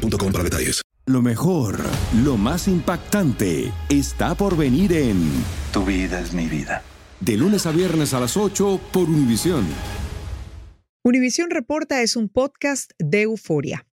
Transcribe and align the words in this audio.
para 0.00 0.44
detalles. 0.44 0.82
Lo 1.06 1.22
mejor, 1.22 1.78
lo 2.22 2.36
más 2.36 2.68
impactante, 2.68 3.72
está 3.88 4.34
por 4.34 4.56
venir 4.56 4.92
en 4.92 5.30
Tu 5.72 5.84
vida 5.84 6.20
es 6.20 6.32
mi 6.32 6.46
vida. 6.46 6.82
De 7.20 7.36
lunes 7.36 7.66
a 7.66 7.72
viernes 7.72 8.14
a 8.14 8.20
las 8.20 8.36
8 8.36 8.80
por 8.92 9.08
Univisión. 9.08 9.66
Univisión 11.02 11.50
Reporta 11.50 12.02
es 12.02 12.16
un 12.16 12.28
podcast 12.28 12.92
de 12.98 13.22
euforia. 13.22 13.86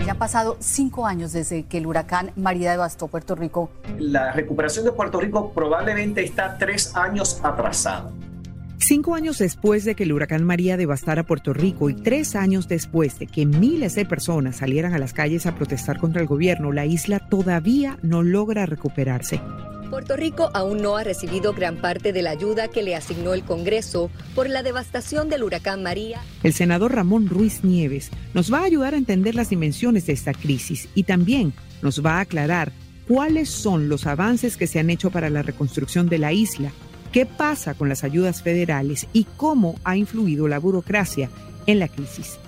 Ya 0.00 0.12
han 0.12 0.18
pasado 0.18 0.56
cinco 0.60 1.06
años 1.06 1.32
desde 1.32 1.64
que 1.64 1.78
el 1.78 1.86
huracán 1.86 2.32
María 2.36 2.70
devastó 2.70 3.08
Puerto 3.08 3.34
Rico. 3.34 3.70
La 3.98 4.32
recuperación 4.32 4.84
de 4.84 4.92
Puerto 4.92 5.20
Rico 5.20 5.52
probablemente 5.52 6.24
está 6.24 6.56
tres 6.58 6.94
años 6.96 7.40
atrasada. 7.42 8.10
Cinco 8.78 9.14
años 9.14 9.38
después 9.38 9.84
de 9.84 9.94
que 9.94 10.02
el 10.02 10.12
huracán 10.12 10.44
María 10.44 10.76
devastara 10.76 11.22
Puerto 11.22 11.54
Rico 11.54 11.88
y 11.88 11.94
tres 11.94 12.36
años 12.36 12.68
después 12.68 13.18
de 13.18 13.26
que 13.26 13.46
miles 13.46 13.94
de 13.94 14.04
personas 14.04 14.56
salieran 14.56 14.92
a 14.92 14.98
las 14.98 15.14
calles 15.14 15.46
a 15.46 15.54
protestar 15.54 15.98
contra 15.98 16.20
el 16.20 16.26
gobierno, 16.26 16.70
la 16.70 16.84
isla 16.84 17.18
todavía 17.18 17.98
no 18.02 18.22
logra 18.22 18.66
recuperarse. 18.66 19.40
Puerto 19.94 20.16
Rico 20.16 20.50
aún 20.54 20.82
no 20.82 20.96
ha 20.96 21.04
recibido 21.04 21.52
gran 21.52 21.76
parte 21.76 22.12
de 22.12 22.20
la 22.20 22.30
ayuda 22.30 22.66
que 22.66 22.82
le 22.82 22.96
asignó 22.96 23.32
el 23.32 23.44
Congreso 23.44 24.10
por 24.34 24.50
la 24.50 24.64
devastación 24.64 25.28
del 25.28 25.44
huracán 25.44 25.84
María. 25.84 26.20
El 26.42 26.52
senador 26.52 26.96
Ramón 26.96 27.28
Ruiz 27.28 27.62
Nieves 27.62 28.10
nos 28.34 28.52
va 28.52 28.58
a 28.58 28.64
ayudar 28.64 28.94
a 28.94 28.96
entender 28.96 29.36
las 29.36 29.50
dimensiones 29.50 30.06
de 30.06 30.12
esta 30.12 30.32
crisis 30.32 30.88
y 30.96 31.04
también 31.04 31.52
nos 31.80 32.04
va 32.04 32.14
a 32.14 32.22
aclarar 32.22 32.72
cuáles 33.06 33.50
son 33.50 33.88
los 33.88 34.08
avances 34.08 34.56
que 34.56 34.66
se 34.66 34.80
han 34.80 34.90
hecho 34.90 35.10
para 35.10 35.30
la 35.30 35.42
reconstrucción 35.42 36.08
de 36.08 36.18
la 36.18 36.32
isla, 36.32 36.72
qué 37.12 37.24
pasa 37.24 37.74
con 37.74 37.88
las 37.88 38.02
ayudas 38.02 38.42
federales 38.42 39.06
y 39.12 39.28
cómo 39.36 39.76
ha 39.84 39.96
influido 39.96 40.48
la 40.48 40.58
burocracia 40.58 41.30
en 41.66 41.78
la 41.78 41.86
crisis. 41.86 42.40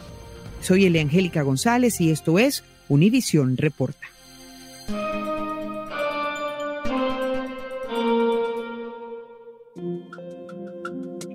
Soy 0.62 0.86
Eliangélica 0.86 1.42
González 1.42 2.00
y 2.00 2.10
esto 2.10 2.40
es 2.40 2.64
Univisión 2.88 3.56
Reporta. 3.56 4.15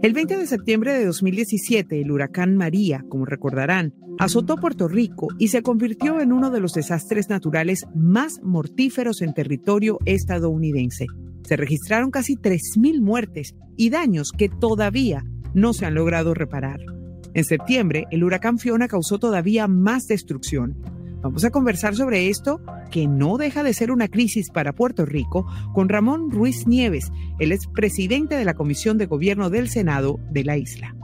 El 0.04 0.14
20 0.14 0.36
de 0.36 0.48
septiembre 0.48 0.94
de 0.94 1.06
2017, 1.06 2.02
el 2.02 2.10
huracán 2.10 2.58
María, 2.58 3.06
como 3.08 3.26
recordarán, 3.26 3.94
azotó 4.18 4.56
Puerto 4.56 4.88
Rico 4.88 5.28
y 5.38 5.50
se 5.50 5.62
convirtió 5.62 6.20
en 6.20 6.34
uno 6.34 6.50
de 6.50 6.60
los 6.60 6.74
desastres 6.74 7.30
naturales 7.30 7.86
más 7.94 8.40
mortíferos 8.42 9.22
en 9.22 9.36
territorio 9.36 10.00
estadounidense. 10.06 11.06
Se 11.44 11.56
registraron 11.56 12.10
casi 12.10 12.36
3.000 12.36 13.00
muertes 13.00 13.54
y 13.78 13.92
daños 13.92 14.32
que 14.36 14.50
todavía 14.50 15.24
no 15.54 15.72
se 15.72 15.86
han 15.86 15.94
logrado 15.94 16.34
reparar. 16.34 16.80
En 17.36 17.44
septiembre, 17.44 18.06
el 18.10 18.24
huracán 18.24 18.58
Fiona 18.58 18.88
causó 18.88 19.20
todavía 19.20 19.68
más 19.68 20.08
destrucción 20.08 20.78
Vamos 21.22 21.46
a 21.46 21.52
conversar 21.52 21.96
sobre 21.96 22.30
esto, 22.30 22.60
que 22.90 23.08
no 23.08 23.38
deja 23.38 23.62
de 23.62 23.74
ser 23.74 23.92
una 23.92 24.08
crisis 24.08 24.50
para 24.50 24.74
Puerto 24.74 25.06
Rico, 25.06 25.46
con 25.74 25.88
Ramón 25.88 26.32
Ruiz 26.32 26.66
Nieves, 26.66 27.12
el 27.38 27.52
es 27.52 27.68
presidente 27.68 28.36
de 28.36 28.44
la 28.44 28.56
Comisión 28.56 28.98
de 28.98 29.06
Gobierno 29.06 29.52
del 29.52 29.70
Senado 29.70 30.20
de 30.32 30.44
la 30.44 30.58
isla. 30.58 30.96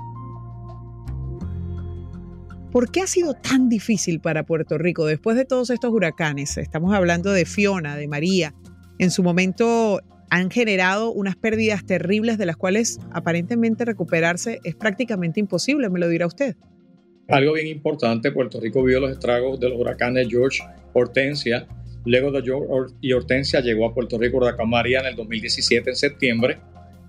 ¿Por 2.71 2.89
qué 2.89 3.01
ha 3.01 3.07
sido 3.07 3.35
tan 3.35 3.69
difícil 3.69 4.19
para 4.19 4.43
Puerto 4.43 4.79
Rico 4.79 5.05
después 5.05 5.37
de 5.37 5.45
todos 5.45 5.69
estos 5.69 5.93
huracanes? 5.93 6.57
Estamos 6.57 6.95
hablando 6.95 7.31
de 7.31 7.45
Fiona, 7.45 7.95
de 7.95 8.07
María. 8.07 8.55
En 8.97 9.11
su 9.11 9.21
momento 9.21 9.99
han 10.31 10.49
generado 10.49 11.11
unas 11.11 11.35
pérdidas 11.35 11.85
terribles 11.85 12.39
de 12.39 12.47
las 12.47 12.57
cuales 12.57 12.99
aparentemente 13.11 13.85
recuperarse 13.85 14.59
es 14.63 14.75
prácticamente 14.75 15.39
imposible, 15.39 15.89
me 15.89 15.99
lo 15.99 16.09
dirá 16.09 16.25
usted. 16.25 16.57
Algo 17.29 17.53
bien 17.53 17.67
importante, 17.67 18.31
Puerto 18.31 18.61
Rico 18.61 18.81
vio 18.83 19.01
los 19.01 19.11
estragos 19.11 19.59
de 19.59 19.67
los 19.67 19.77
huracanes 19.77 20.29
George, 20.29 20.63
Hortensia. 20.93 21.67
Luego 22.05 22.31
de 22.31 22.41
George 22.41 22.95
y 23.01 23.11
Hortensia 23.11 23.59
llegó 23.59 23.85
a 23.85 23.93
Puerto 23.93 24.17
Rico 24.17 24.37
huracán 24.37 24.69
María 24.69 25.01
en 25.01 25.07
el 25.07 25.15
2017 25.17 25.89
en 25.89 25.95
septiembre, 25.97 26.57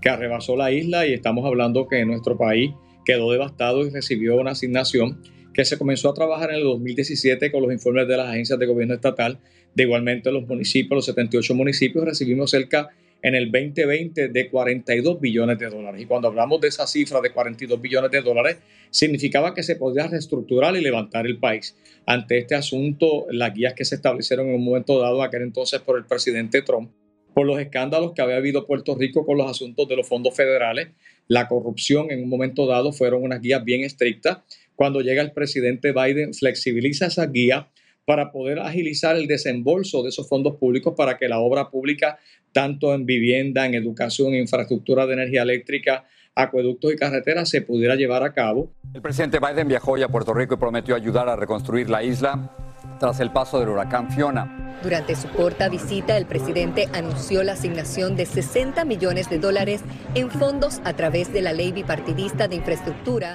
que 0.03 0.09
arrebasó 0.09 0.56
la 0.56 0.73
isla 0.73 1.06
y 1.06 1.12
estamos 1.12 1.47
hablando 1.47 1.87
que 1.87 2.05
nuestro 2.05 2.37
país 2.37 2.73
quedó 3.05 3.31
devastado 3.31 3.87
y 3.87 3.91
recibió 3.91 4.34
una 4.34 4.51
asignación 4.51 5.23
que 5.55 5.65
se 5.65 5.79
comenzó 5.79 6.11
a 6.11 6.15
trabajar 6.15 6.50
en 6.50 6.56
el 6.56 6.65
2017 6.65 7.53
con 7.53 7.62
los 7.62 7.73
informes 7.73 8.09
de 8.09 8.17
las 8.17 8.29
agencias 8.29 8.59
de 8.59 8.67
gobierno 8.67 8.95
estatal. 8.95 9.39
De 9.77 9.85
igualmente 9.85 10.33
los 10.33 10.49
municipios, 10.49 10.97
los 10.97 11.06
78 11.06 11.55
municipios, 11.55 12.05
recibimos 12.05 12.50
cerca 12.50 12.89
en 13.23 13.34
el 13.34 13.51
2020 13.51 14.29
de 14.29 14.51
42 14.51 15.21
billones 15.21 15.59
de 15.59 15.69
dólares. 15.69 16.01
Y 16.01 16.06
cuando 16.06 16.29
hablamos 16.29 16.61
de 16.61 16.69
esa 16.69 16.87
cifra 16.87 17.21
de 17.21 17.31
42 17.31 17.81
billones 17.81 18.11
de 18.11 18.23
dólares, 18.23 18.59
significaba 18.91 19.55
que 19.55 19.62
se 19.62 19.77
podía 19.77 20.06
reestructurar 20.06 20.77
y 20.77 20.81
levantar 20.81 21.27
el 21.27 21.39
país. 21.39 21.77
Ante 22.06 22.39
este 22.39 22.55
asunto, 22.55 23.27
las 23.31 23.53
guías 23.55 23.75
que 23.75 23.84
se 23.84 23.97
establecieron 23.97 24.49
en 24.49 24.55
un 24.55 24.65
momento 24.65 24.99
dado, 25.01 25.23
aquel 25.23 25.43
entonces 25.43 25.81
por 25.81 25.99
el 25.99 26.05
presidente 26.05 26.62
Trump, 26.62 26.91
por 27.34 27.47
los 27.47 27.61
escándalos 27.61 28.12
que 28.12 28.23
había 28.23 28.37
habido 28.37 28.67
Puerto 28.67 28.97
Rico 28.97 29.25
con 29.25 29.39
los 29.39 29.50
asuntos 29.50 29.89
de 29.89 29.97
los 29.97 30.09
fondos 30.09 30.35
federales, 30.35 30.89
la 31.29 31.47
corrupción 31.47 32.11
en 32.11 32.23
un 32.23 32.29
momento 32.29 32.67
dado 32.67 32.93
fueron 32.93 33.23
unas 33.23 33.41
guías 33.41 33.62
bien 33.62 33.83
estrictas. 33.83 34.39
Cuando 34.75 35.00
llega 35.03 35.23
el 35.23 35.33
presidente 35.33 35.93
Biden, 35.93 36.35
flexibiliza 36.35 37.06
esas 37.06 37.31
guías 37.31 37.67
para 38.09 38.33
poder 38.33 38.59
agilizar 38.59 39.17
el 39.17 39.27
desembolso 39.27 40.03
de 40.03 40.09
esos 40.09 40.27
fondos 40.27 40.57
públicos 40.57 40.95
para 40.97 41.19
que 41.19 41.29
la 41.29 41.41
obra 41.41 41.69
pública, 41.69 42.19
tanto 42.53 42.95
en 42.95 43.05
vivienda, 43.05 43.67
en 43.67 43.75
educación, 43.75 44.35
infraestructura 44.35 45.05
de 45.05 45.13
energía 45.13 45.43
eléctrica, 45.43 46.07
acueductos 46.35 46.91
y 46.95 46.97
carreteras, 46.97 47.51
se 47.51 47.61
pudiera 47.61 47.97
llevar 47.97 48.23
a 48.23 48.33
cabo. 48.33 48.73
El 48.95 49.03
presidente 49.03 49.39
Biden 49.39 49.69
viajó 49.69 49.93
hoy 49.93 50.03
a 50.05 50.09
Puerto 50.09 50.33
Rico 50.33 50.55
y 50.55 50.57
prometió 50.57 50.95
ayudar 50.95 51.29
a 51.29 51.37
reconstruir 51.37 51.91
la 51.91 52.03
isla 52.03 52.51
tras 52.99 53.21
el 53.21 53.31
paso 53.31 53.61
del 53.61 53.69
huracán 53.69 54.11
Fiona. 54.11 54.79
Durante 54.83 55.15
su 55.15 55.29
corta 55.29 55.69
visita, 55.69 56.17
el 56.17 56.25
presidente 56.25 56.89
anunció 56.95 57.43
la 57.43 57.53
asignación 57.53 58.17
de 58.17 58.25
60 58.25 58.87
millones 58.87 59.29
de 59.29 59.39
dólares 59.39 59.83
en 60.15 60.31
fondos 60.31 60.81
a 60.85 60.95
través 60.95 61.31
de 61.31 61.43
la 61.43 61.53
ley 61.53 61.73
bipartidista 61.73 62.49
de 62.49 62.57
infraestructura. 62.57 63.35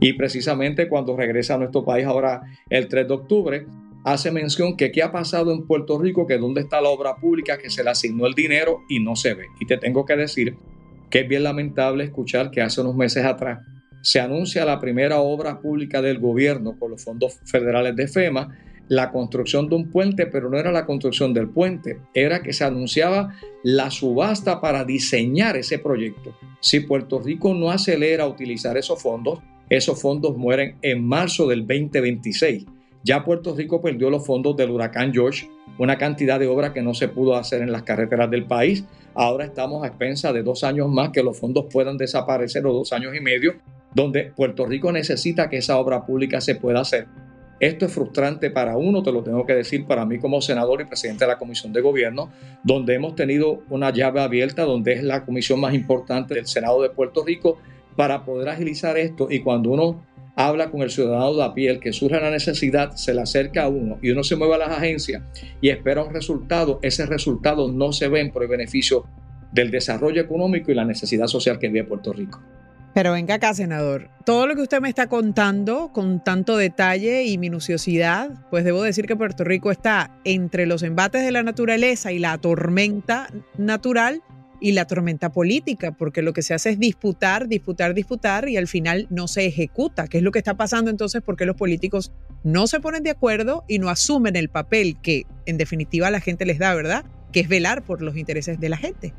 Y 0.00 0.14
precisamente 0.14 0.88
cuando 0.88 1.14
regresa 1.18 1.56
a 1.56 1.58
nuestro 1.58 1.84
país 1.84 2.06
ahora 2.06 2.44
el 2.70 2.88
3 2.88 3.08
de 3.08 3.14
octubre, 3.14 3.66
hace 4.06 4.30
mención 4.30 4.76
que 4.76 4.92
qué 4.92 5.02
ha 5.02 5.10
pasado 5.10 5.52
en 5.52 5.66
Puerto 5.66 5.98
Rico, 5.98 6.28
que 6.28 6.38
dónde 6.38 6.60
está 6.60 6.80
la 6.80 6.90
obra 6.90 7.16
pública, 7.16 7.58
que 7.58 7.70
se 7.70 7.82
le 7.82 7.90
asignó 7.90 8.28
el 8.28 8.34
dinero 8.34 8.84
y 8.88 9.00
no 9.00 9.16
se 9.16 9.34
ve. 9.34 9.46
Y 9.58 9.66
te 9.66 9.78
tengo 9.78 10.04
que 10.04 10.14
decir 10.14 10.56
que 11.10 11.20
es 11.20 11.28
bien 11.28 11.42
lamentable 11.42 12.04
escuchar 12.04 12.52
que 12.52 12.62
hace 12.62 12.80
unos 12.80 12.94
meses 12.94 13.24
atrás 13.24 13.58
se 14.02 14.20
anuncia 14.20 14.64
la 14.64 14.78
primera 14.78 15.18
obra 15.18 15.58
pública 15.60 16.00
del 16.02 16.20
gobierno 16.20 16.78
con 16.78 16.92
los 16.92 17.02
fondos 17.02 17.40
federales 17.46 17.96
de 17.96 18.06
FEMA, 18.06 18.56
la 18.86 19.10
construcción 19.10 19.68
de 19.68 19.74
un 19.74 19.90
puente, 19.90 20.26
pero 20.26 20.48
no 20.48 20.56
era 20.56 20.70
la 20.70 20.86
construcción 20.86 21.34
del 21.34 21.48
puente, 21.48 21.98
era 22.14 22.42
que 22.42 22.52
se 22.52 22.62
anunciaba 22.62 23.34
la 23.64 23.90
subasta 23.90 24.60
para 24.60 24.84
diseñar 24.84 25.56
ese 25.56 25.80
proyecto. 25.80 26.32
Si 26.60 26.78
Puerto 26.78 27.18
Rico 27.18 27.54
no 27.54 27.72
acelera 27.72 28.28
utilizar 28.28 28.76
esos 28.76 29.02
fondos, 29.02 29.40
esos 29.68 30.00
fondos 30.00 30.36
mueren 30.36 30.76
en 30.82 31.04
marzo 31.04 31.48
del 31.48 31.66
2026. 31.66 32.66
Ya 33.06 33.22
Puerto 33.22 33.54
Rico 33.54 33.80
perdió 33.80 34.10
los 34.10 34.26
fondos 34.26 34.56
del 34.56 34.70
huracán 34.70 35.12
George, 35.14 35.48
una 35.78 35.96
cantidad 35.96 36.40
de 36.40 36.48
obra 36.48 36.72
que 36.72 36.82
no 36.82 36.92
se 36.92 37.06
pudo 37.06 37.36
hacer 37.36 37.62
en 37.62 37.70
las 37.70 37.84
carreteras 37.84 38.28
del 38.28 38.46
país. 38.46 38.84
Ahora 39.14 39.44
estamos 39.44 39.84
a 39.84 39.86
expensas 39.86 40.34
de 40.34 40.42
dos 40.42 40.64
años 40.64 40.88
más 40.88 41.10
que 41.10 41.22
los 41.22 41.38
fondos 41.38 41.66
puedan 41.72 41.98
desaparecer 41.98 42.66
o 42.66 42.72
dos 42.72 42.92
años 42.92 43.14
y 43.14 43.20
medio, 43.20 43.54
donde 43.94 44.32
Puerto 44.34 44.66
Rico 44.66 44.90
necesita 44.90 45.48
que 45.48 45.58
esa 45.58 45.78
obra 45.78 46.04
pública 46.04 46.40
se 46.40 46.56
pueda 46.56 46.80
hacer. 46.80 47.06
Esto 47.60 47.86
es 47.86 47.92
frustrante 47.92 48.50
para 48.50 48.76
uno, 48.76 49.04
te 49.04 49.12
lo 49.12 49.22
tengo 49.22 49.46
que 49.46 49.54
decir, 49.54 49.86
para 49.86 50.04
mí 50.04 50.18
como 50.18 50.42
senador 50.42 50.80
y 50.80 50.86
presidente 50.86 51.26
de 51.26 51.28
la 51.30 51.38
Comisión 51.38 51.72
de 51.72 51.82
Gobierno, 51.82 52.32
donde 52.64 52.96
hemos 52.96 53.14
tenido 53.14 53.62
una 53.70 53.90
llave 53.90 54.20
abierta, 54.20 54.64
donde 54.64 54.94
es 54.94 55.04
la 55.04 55.24
comisión 55.24 55.60
más 55.60 55.74
importante 55.74 56.34
del 56.34 56.46
Senado 56.48 56.82
de 56.82 56.90
Puerto 56.90 57.24
Rico, 57.24 57.56
para 57.94 58.24
poder 58.24 58.48
agilizar 58.48 58.98
esto. 58.98 59.28
Y 59.30 59.40
cuando 59.40 59.70
uno 59.70 60.02
habla 60.36 60.70
con 60.70 60.82
el 60.82 60.90
ciudadano 60.90 61.34
de 61.34 61.44
a 61.44 61.54
pie, 61.54 61.80
que 61.80 61.92
surge 61.92 62.20
la 62.20 62.30
necesidad, 62.30 62.92
se 62.94 63.14
le 63.14 63.22
acerca 63.22 63.64
a 63.64 63.68
uno 63.68 63.98
y 64.02 64.10
uno 64.10 64.22
se 64.22 64.36
mueve 64.36 64.54
a 64.54 64.58
las 64.58 64.70
agencias 64.70 65.22
y 65.60 65.70
espera 65.70 66.04
un 66.04 66.12
resultado, 66.12 66.78
ese 66.82 67.06
resultado 67.06 67.72
no 67.72 67.92
se 67.92 68.08
ve 68.08 68.30
por 68.32 68.42
el 68.42 68.48
beneficio 68.48 69.06
del 69.50 69.70
desarrollo 69.70 70.20
económico 70.20 70.70
y 70.70 70.74
la 70.74 70.84
necesidad 70.84 71.26
social 71.26 71.58
que 71.58 71.68
vive 71.68 71.84
Puerto 71.84 72.12
Rico. 72.12 72.40
Pero 72.92 73.12
venga 73.12 73.34
acá, 73.34 73.52
senador. 73.52 74.08
Todo 74.24 74.46
lo 74.46 74.54
que 74.54 74.62
usted 74.62 74.80
me 74.80 74.88
está 74.88 75.06
contando 75.06 75.90
con 75.92 76.24
tanto 76.24 76.56
detalle 76.56 77.24
y 77.24 77.36
minuciosidad, 77.36 78.30
pues 78.50 78.64
debo 78.64 78.82
decir 78.82 79.06
que 79.06 79.16
Puerto 79.16 79.44
Rico 79.44 79.70
está 79.70 80.18
entre 80.24 80.64
los 80.64 80.82
embates 80.82 81.22
de 81.22 81.30
la 81.30 81.42
naturaleza 81.42 82.12
y 82.12 82.18
la 82.18 82.38
tormenta 82.38 83.28
natural 83.58 84.22
y 84.60 84.72
la 84.72 84.86
tormenta 84.86 85.32
política, 85.32 85.92
porque 85.92 86.22
lo 86.22 86.32
que 86.32 86.42
se 86.42 86.54
hace 86.54 86.70
es 86.70 86.78
disputar, 86.78 87.48
disputar, 87.48 87.94
disputar 87.94 88.48
y 88.48 88.56
al 88.56 88.66
final 88.66 89.06
no 89.10 89.28
se 89.28 89.46
ejecuta. 89.46 90.08
¿Qué 90.08 90.18
es 90.18 90.22
lo 90.22 90.32
que 90.32 90.38
está 90.38 90.56
pasando 90.56 90.90
entonces? 90.90 91.22
Porque 91.24 91.46
los 91.46 91.56
políticos 91.56 92.12
no 92.44 92.66
se 92.66 92.80
ponen 92.80 93.02
de 93.02 93.10
acuerdo 93.10 93.64
y 93.68 93.78
no 93.78 93.88
asumen 93.88 94.36
el 94.36 94.48
papel 94.48 94.96
que 95.02 95.24
en 95.46 95.58
definitiva 95.58 96.10
la 96.10 96.20
gente 96.20 96.46
les 96.46 96.58
da, 96.58 96.74
¿verdad? 96.74 97.04
Que 97.32 97.40
es 97.40 97.48
velar 97.48 97.84
por 97.84 98.02
los 98.02 98.16
intereses 98.16 98.60
de 98.60 98.68
la 98.68 98.76
gente. 98.76 99.12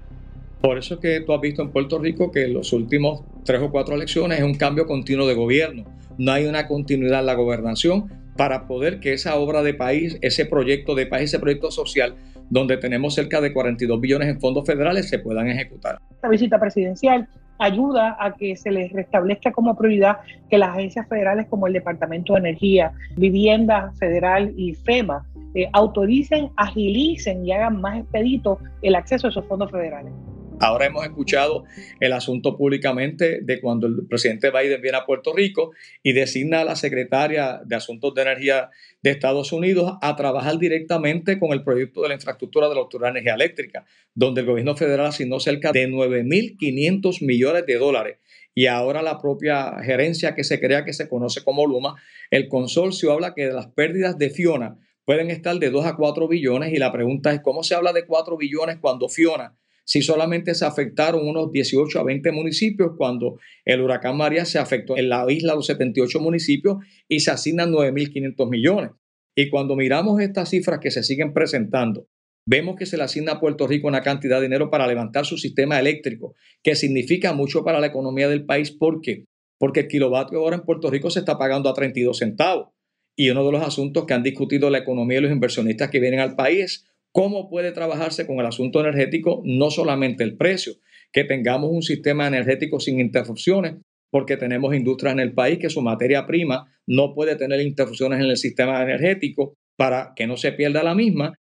Por 0.62 0.78
eso 0.78 0.96
es 0.96 1.00
que 1.00 1.22
tú 1.22 1.34
has 1.34 1.42
visto 1.42 1.62
en 1.62 1.72
Puerto 1.72 2.00
Rico 2.00 2.32
que 2.32 2.46
en 2.46 2.54
los 2.54 2.74
últimos 2.74 3.22
tres 3.46 3.62
o 3.62 3.70
cuatro 3.70 3.96
elecciones 3.96 4.40
es 4.40 4.46
un 4.46 4.56
cambio 4.56 4.88
continuo 4.88 5.28
de 5.28 5.36
gobierno. 5.36 5.86
No 6.18 6.32
hay 6.32 6.46
una 6.46 6.68
continuidad 6.68 7.20
en 7.20 7.28
la 7.28 7.36
gobernación 7.36 8.12
para 8.36 8.68
poder 8.68 9.00
que 9.00 9.14
esa 9.14 9.36
obra 9.36 9.64
de 9.64 9.74
país, 9.74 10.18
ese 10.22 10.46
proyecto 10.46 10.96
de 10.96 11.06
país, 11.06 11.26
ese 11.26 11.40
proyecto 11.40 11.70
social, 11.72 12.16
donde 12.50 12.78
tenemos 12.78 13.16
cerca 13.16 13.42
de 13.42 13.54
42 13.54 14.00
billones 14.00 14.30
en 14.30 14.40
fondos 14.40 14.66
federales, 14.66 15.10
se 15.10 15.20
puedan 15.20 15.48
ejecutar. 15.48 16.00
Esta 16.12 16.30
visita 16.30 16.60
presidencial 16.60 17.28
ayuda 17.60 18.16
a 18.20 18.36
que 18.36 18.56
se 18.56 18.72
les 18.72 18.92
restablezca 18.92 19.52
como 19.52 19.76
prioridad 19.76 20.18
que 20.50 20.58
las 20.58 20.70
agencias 20.70 21.08
federales 21.08 21.48
como 21.48 21.68
el 21.68 21.74
Departamento 21.74 22.34
de 22.34 22.40
Energía, 22.40 22.92
Vivienda 23.16 23.92
Federal 24.00 24.54
y 24.56 24.74
FEMA 24.76 25.26
eh, 25.56 25.68
autoricen, 25.74 26.50
agilicen 26.56 27.46
y 27.46 27.52
hagan 27.52 27.82
más 27.82 28.00
expedito 28.00 28.60
el 28.82 28.96
acceso 28.96 29.28
a 29.28 29.30
esos 29.32 29.46
fondos 29.46 29.72
federales. 29.72 30.14
Ahora 30.60 30.88
hemos 30.88 31.04
escuchado 31.04 31.66
el 32.00 32.14
asunto 32.14 32.58
públicamente 32.58 33.42
de 33.44 33.62
cuando 33.62 33.86
el 33.86 34.08
presidente 34.08 34.50
Biden 34.50 34.82
viene 34.82 34.98
a 34.98 35.06
Puerto 35.06 35.32
Rico 35.32 35.72
y 36.02 36.14
designa 36.14 36.62
a 36.62 36.66
la 36.66 36.76
secretaria 36.76 37.62
de 37.64 37.76
Asuntos 37.76 38.16
de 38.16 38.24
Energía 38.24 38.72
de 39.04 39.12
Estados 39.12 39.52
Unidos 39.52 39.94
a 40.02 40.16
trabajar 40.16 40.58
directamente 40.58 41.38
con 41.38 41.52
el 41.52 41.64
proyecto 41.64 42.02
de 42.02 42.08
la 42.08 42.16
infraestructura 42.16 42.70
de 42.70 42.74
la 42.74 42.82
Autoridad 42.82 43.12
Energía 43.12 43.36
Eléctrica, 43.36 43.86
donde 44.16 44.42
el 44.42 44.48
gobierno 44.48 44.76
federal 44.76 45.06
asignó 45.06 45.40
cerca 45.40 45.72
de 45.72 45.88
9.500 45.88 47.24
millones 47.24 47.66
de 47.68 47.76
dólares. 47.76 48.18
Y 48.56 48.66
ahora 48.66 49.04
la 49.04 49.22
propia 49.22 49.78
gerencia 49.84 50.34
que 50.34 50.44
se 50.44 50.60
crea 50.60 50.86
que 50.86 50.94
se 50.94 51.08
conoce 51.08 51.44
como 51.44 51.68
Luma, 51.68 52.02
el 52.32 52.48
consorcio 52.48 53.12
habla 53.12 53.36
que 53.36 53.46
las 53.46 53.68
pérdidas 53.68 54.18
de 54.18 54.32
Fiona 54.32 54.80
pueden 55.06 55.30
estar 55.30 55.56
de 55.60 55.70
2 55.70 55.86
a 55.86 55.96
4 55.96 56.28
billones 56.28 56.74
y 56.74 56.78
la 56.78 56.92
pregunta 56.92 57.32
es 57.32 57.42
cómo 57.42 57.62
se 57.62 57.76
habla 57.76 57.94
de 57.94 58.08
4 58.08 58.36
billones 58.38 58.78
cuando 58.82 59.08
Fiona 59.08 59.56
si 59.88 60.02
solamente 60.02 60.54
se 60.54 60.66
afectaron 60.66 61.26
unos 61.26 61.50
18 61.50 62.00
a 62.00 62.04
20 62.04 62.34
municipios 62.34 62.92
cuando 62.98 63.40
el 63.64 63.82
huracán 63.82 64.18
María 64.18 64.44
se 64.44 64.60
afectó 64.60 64.98
en 64.98 65.08
la 65.08 65.26
isla 65.32 65.56
los 65.56 65.66
78 65.68 66.20
municipios 66.20 66.78
y 67.08 67.22
se 67.22 67.32
asignan 67.32 67.72
9.500 67.72 68.50
millones. 68.50 68.92
Y 69.34 69.50
cuando 69.50 69.78
miramos 69.78 70.20
estas 70.20 70.50
cifras 70.50 70.80
que 70.80 70.92
se 70.92 71.04
siguen 71.04 71.34
presentando, 71.34 72.06
vemos 72.46 72.76
que 72.76 72.86
se 72.86 72.98
le 72.98 73.04
asigna 73.04 73.34
a 73.34 73.40
Puerto 73.40 73.66
Rico 73.66 73.88
una 73.88 74.02
cantidad 74.02 74.38
de 74.38 74.48
dinero 74.48 74.70
para 74.70 74.88
levantar 74.88 75.26
su 75.26 75.38
sistema 75.38 75.80
eléctrico, 75.80 76.36
que 76.62 76.76
significa 76.76 77.32
mucho 77.32 77.64
para 77.64 77.80
la 77.80 77.88
economía 77.88 78.28
del 78.28 78.46
país. 78.46 78.72
¿Por 78.72 79.00
qué? 79.00 79.24
Porque 79.58 79.82
el 79.82 79.88
kilovatio 79.88 80.40
ahora 80.40 80.58
en 80.58 80.64
Puerto 80.64 80.92
Rico 80.92 81.10
se 81.10 81.20
está 81.20 81.38
pagando 81.38 81.70
a 81.70 81.74
32 81.74 82.18
centavos. 82.18 82.74
Y 83.16 83.30
uno 83.30 83.46
de 83.46 83.54
los 83.54 83.64
asuntos 83.64 84.06
que 84.06 84.14
han 84.14 84.22
discutido 84.22 84.70
la 84.70 84.80
economía 84.80 85.20
y 85.20 85.22
los 85.22 85.32
inversionistas 85.32 85.90
que 85.90 86.02
vienen 86.02 86.20
al 86.20 86.36
país 86.36 86.86
cómo 87.12 87.50
puede 87.50 87.72
trabajarse 87.72 88.28
con 88.28 88.40
el 88.40 88.46
asunto 88.46 88.80
energético, 88.80 89.42
no 89.44 89.72
solamente 89.72 90.24
el 90.24 90.38
precio, 90.38 90.74
que 91.12 91.24
tengamos 91.24 91.72
un 91.72 91.82
sistema 91.82 92.28
energético 92.28 92.80
sin 92.80 93.00
interrupciones, 93.00 93.76
porque 94.12 94.38
tenemos 94.38 94.74
industrias 94.76 95.14
en 95.14 95.20
el 95.20 95.34
país 95.34 95.60
que 95.60 95.70
su 95.70 95.82
materia 95.82 96.26
prima 96.26 96.72
no 96.88 97.14
puede 97.14 97.36
tener 97.36 97.62
interrupciones 97.62 98.20
en 98.20 98.28
el 98.28 98.38
sistema 98.38 98.82
energético 98.82 99.56
para 99.76 100.14
que 100.16 100.28
no 100.28 100.38
se 100.38 100.54
pierda 100.54 100.84
la 100.84 100.96
misma. 100.96 101.34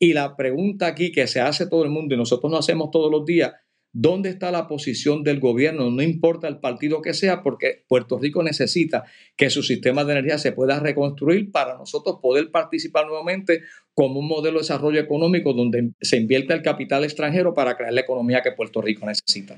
Y 0.00 0.12
la 0.12 0.36
pregunta 0.36 0.86
aquí 0.86 1.12
que 1.12 1.26
se 1.26 1.40
hace 1.40 1.68
todo 1.68 1.84
el 1.84 1.90
mundo 1.90 2.14
y 2.14 2.18
nosotros 2.18 2.50
no 2.50 2.58
hacemos 2.58 2.90
todos 2.90 3.10
los 3.10 3.24
días, 3.24 3.52
dónde 3.92 4.28
está 4.28 4.50
la 4.50 4.68
posición 4.68 5.22
del 5.22 5.40
gobierno, 5.40 5.90
no 5.90 6.02
importa 6.02 6.48
el 6.48 6.58
partido 6.58 7.02
que 7.02 7.14
sea, 7.14 7.42
porque 7.42 7.84
Puerto 7.88 8.18
Rico 8.18 8.42
necesita 8.42 9.04
que 9.36 9.50
su 9.50 9.62
sistema 9.62 10.04
de 10.04 10.12
energía 10.12 10.38
se 10.38 10.52
pueda 10.52 10.78
reconstruir 10.80 11.50
para 11.50 11.76
nosotros 11.76 12.18
poder 12.22 12.50
participar 12.50 13.06
nuevamente 13.06 13.62
como 13.94 14.20
un 14.20 14.28
modelo 14.28 14.58
de 14.58 14.62
desarrollo 14.62 15.00
económico 15.00 15.52
donde 15.52 15.92
se 16.00 16.16
invierte 16.16 16.54
el 16.54 16.62
capital 16.62 17.04
extranjero 17.04 17.54
para 17.54 17.76
crear 17.76 17.92
la 17.92 18.02
economía 18.02 18.42
que 18.42 18.52
Puerto 18.52 18.80
Rico 18.80 19.06
necesita. 19.06 19.56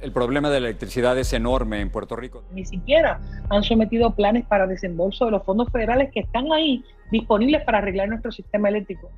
El 0.00 0.12
problema 0.12 0.50
de 0.50 0.60
la 0.60 0.68
electricidad 0.68 1.18
es 1.18 1.32
enorme 1.32 1.80
en 1.80 1.90
Puerto 1.90 2.16
Rico. 2.16 2.44
Ni 2.52 2.64
siquiera 2.64 3.20
han 3.48 3.62
sometido 3.62 4.14
planes 4.14 4.44
para 4.46 4.66
desembolso 4.66 5.24
de 5.24 5.32
los 5.32 5.42
fondos 5.42 5.68
federales 5.72 6.10
que 6.12 6.20
están 6.20 6.52
ahí 6.52 6.84
disponibles 7.10 7.64
para 7.64 7.78
arreglar 7.78 8.08
nuestro 8.08 8.30
sistema 8.30 8.68
eléctrico. 8.68 9.10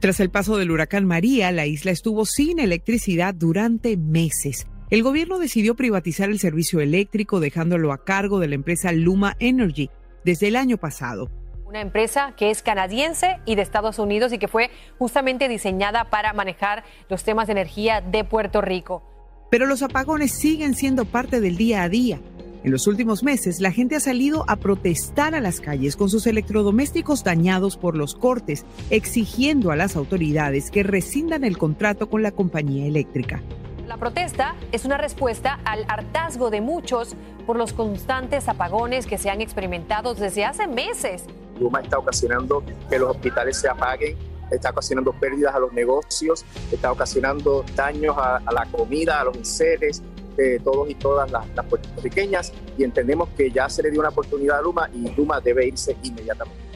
Tras 0.00 0.20
el 0.20 0.30
paso 0.30 0.56
del 0.56 0.70
huracán 0.70 1.06
María, 1.06 1.50
la 1.52 1.66
isla 1.66 1.90
estuvo 1.90 2.26
sin 2.26 2.58
electricidad 2.58 3.34
durante 3.34 3.96
meses. 3.96 4.66
El 4.90 5.02
gobierno 5.02 5.38
decidió 5.38 5.74
privatizar 5.74 6.30
el 6.30 6.38
servicio 6.38 6.80
eléctrico 6.80 7.40
dejándolo 7.40 7.92
a 7.92 8.04
cargo 8.04 8.38
de 8.38 8.48
la 8.48 8.54
empresa 8.54 8.92
Luma 8.92 9.36
Energy 9.40 9.90
desde 10.24 10.48
el 10.48 10.56
año 10.56 10.76
pasado. 10.76 11.30
Una 11.66 11.80
empresa 11.80 12.34
que 12.36 12.50
es 12.50 12.62
canadiense 12.62 13.38
y 13.44 13.56
de 13.56 13.62
Estados 13.62 13.98
Unidos 13.98 14.32
y 14.32 14.38
que 14.38 14.46
fue 14.46 14.70
justamente 14.98 15.48
diseñada 15.48 16.10
para 16.10 16.32
manejar 16.32 16.84
los 17.08 17.24
temas 17.24 17.48
de 17.48 17.52
energía 17.54 18.00
de 18.00 18.22
Puerto 18.22 18.60
Rico. 18.60 19.02
Pero 19.50 19.66
los 19.66 19.82
apagones 19.82 20.32
siguen 20.32 20.74
siendo 20.74 21.04
parte 21.04 21.40
del 21.40 21.56
día 21.56 21.82
a 21.82 21.88
día. 21.88 22.20
En 22.66 22.72
los 22.72 22.88
últimos 22.88 23.22
meses, 23.22 23.60
la 23.60 23.70
gente 23.70 23.94
ha 23.94 24.00
salido 24.00 24.44
a 24.48 24.56
protestar 24.56 25.36
a 25.36 25.40
las 25.40 25.60
calles 25.60 25.94
con 25.94 26.08
sus 26.08 26.26
electrodomésticos 26.26 27.22
dañados 27.22 27.76
por 27.76 27.96
los 27.96 28.16
cortes, 28.16 28.64
exigiendo 28.90 29.70
a 29.70 29.76
las 29.76 29.94
autoridades 29.94 30.72
que 30.72 30.82
rescindan 30.82 31.44
el 31.44 31.58
contrato 31.58 32.10
con 32.10 32.24
la 32.24 32.32
compañía 32.32 32.86
eléctrica. 32.86 33.40
La 33.86 33.98
protesta 33.98 34.56
es 34.72 34.84
una 34.84 34.98
respuesta 34.98 35.60
al 35.64 35.84
hartazgo 35.86 36.50
de 36.50 36.60
muchos 36.60 37.14
por 37.46 37.56
los 37.56 37.72
constantes 37.72 38.48
apagones 38.48 39.06
que 39.06 39.16
se 39.16 39.30
han 39.30 39.40
experimentado 39.40 40.16
desde 40.16 40.44
hace 40.44 40.66
meses. 40.66 41.22
Luma 41.60 41.82
está 41.82 42.00
ocasionando 42.00 42.64
que 42.90 42.98
los 42.98 43.10
hospitales 43.10 43.58
se 43.58 43.68
apaguen, 43.68 44.16
está 44.50 44.70
ocasionando 44.70 45.12
pérdidas 45.12 45.54
a 45.54 45.60
los 45.60 45.72
negocios, 45.72 46.44
está 46.72 46.90
ocasionando 46.90 47.64
daños 47.76 48.16
a, 48.18 48.38
a 48.38 48.52
la 48.52 48.66
comida, 48.66 49.20
a 49.20 49.24
los 49.24 49.36
enseres, 49.36 50.02
de 50.36 50.58
todos 50.60 50.90
y 50.90 50.94
todas 50.94 51.30
las, 51.30 51.46
puertorriqueñas 51.66 52.52
y 52.78 52.84
entendemos 52.84 53.28
que 53.30 53.50
ya 53.50 53.68
se 53.68 53.82
le 53.82 53.90
dio 53.90 54.00
una 54.00 54.10
oportunidad 54.10 54.58
a 54.58 54.62
Luma 54.62 54.90
y 54.94 55.08
Luma 55.16 55.40
debe 55.40 55.66
irse 55.66 55.96
inmediatamente. 56.02 56.66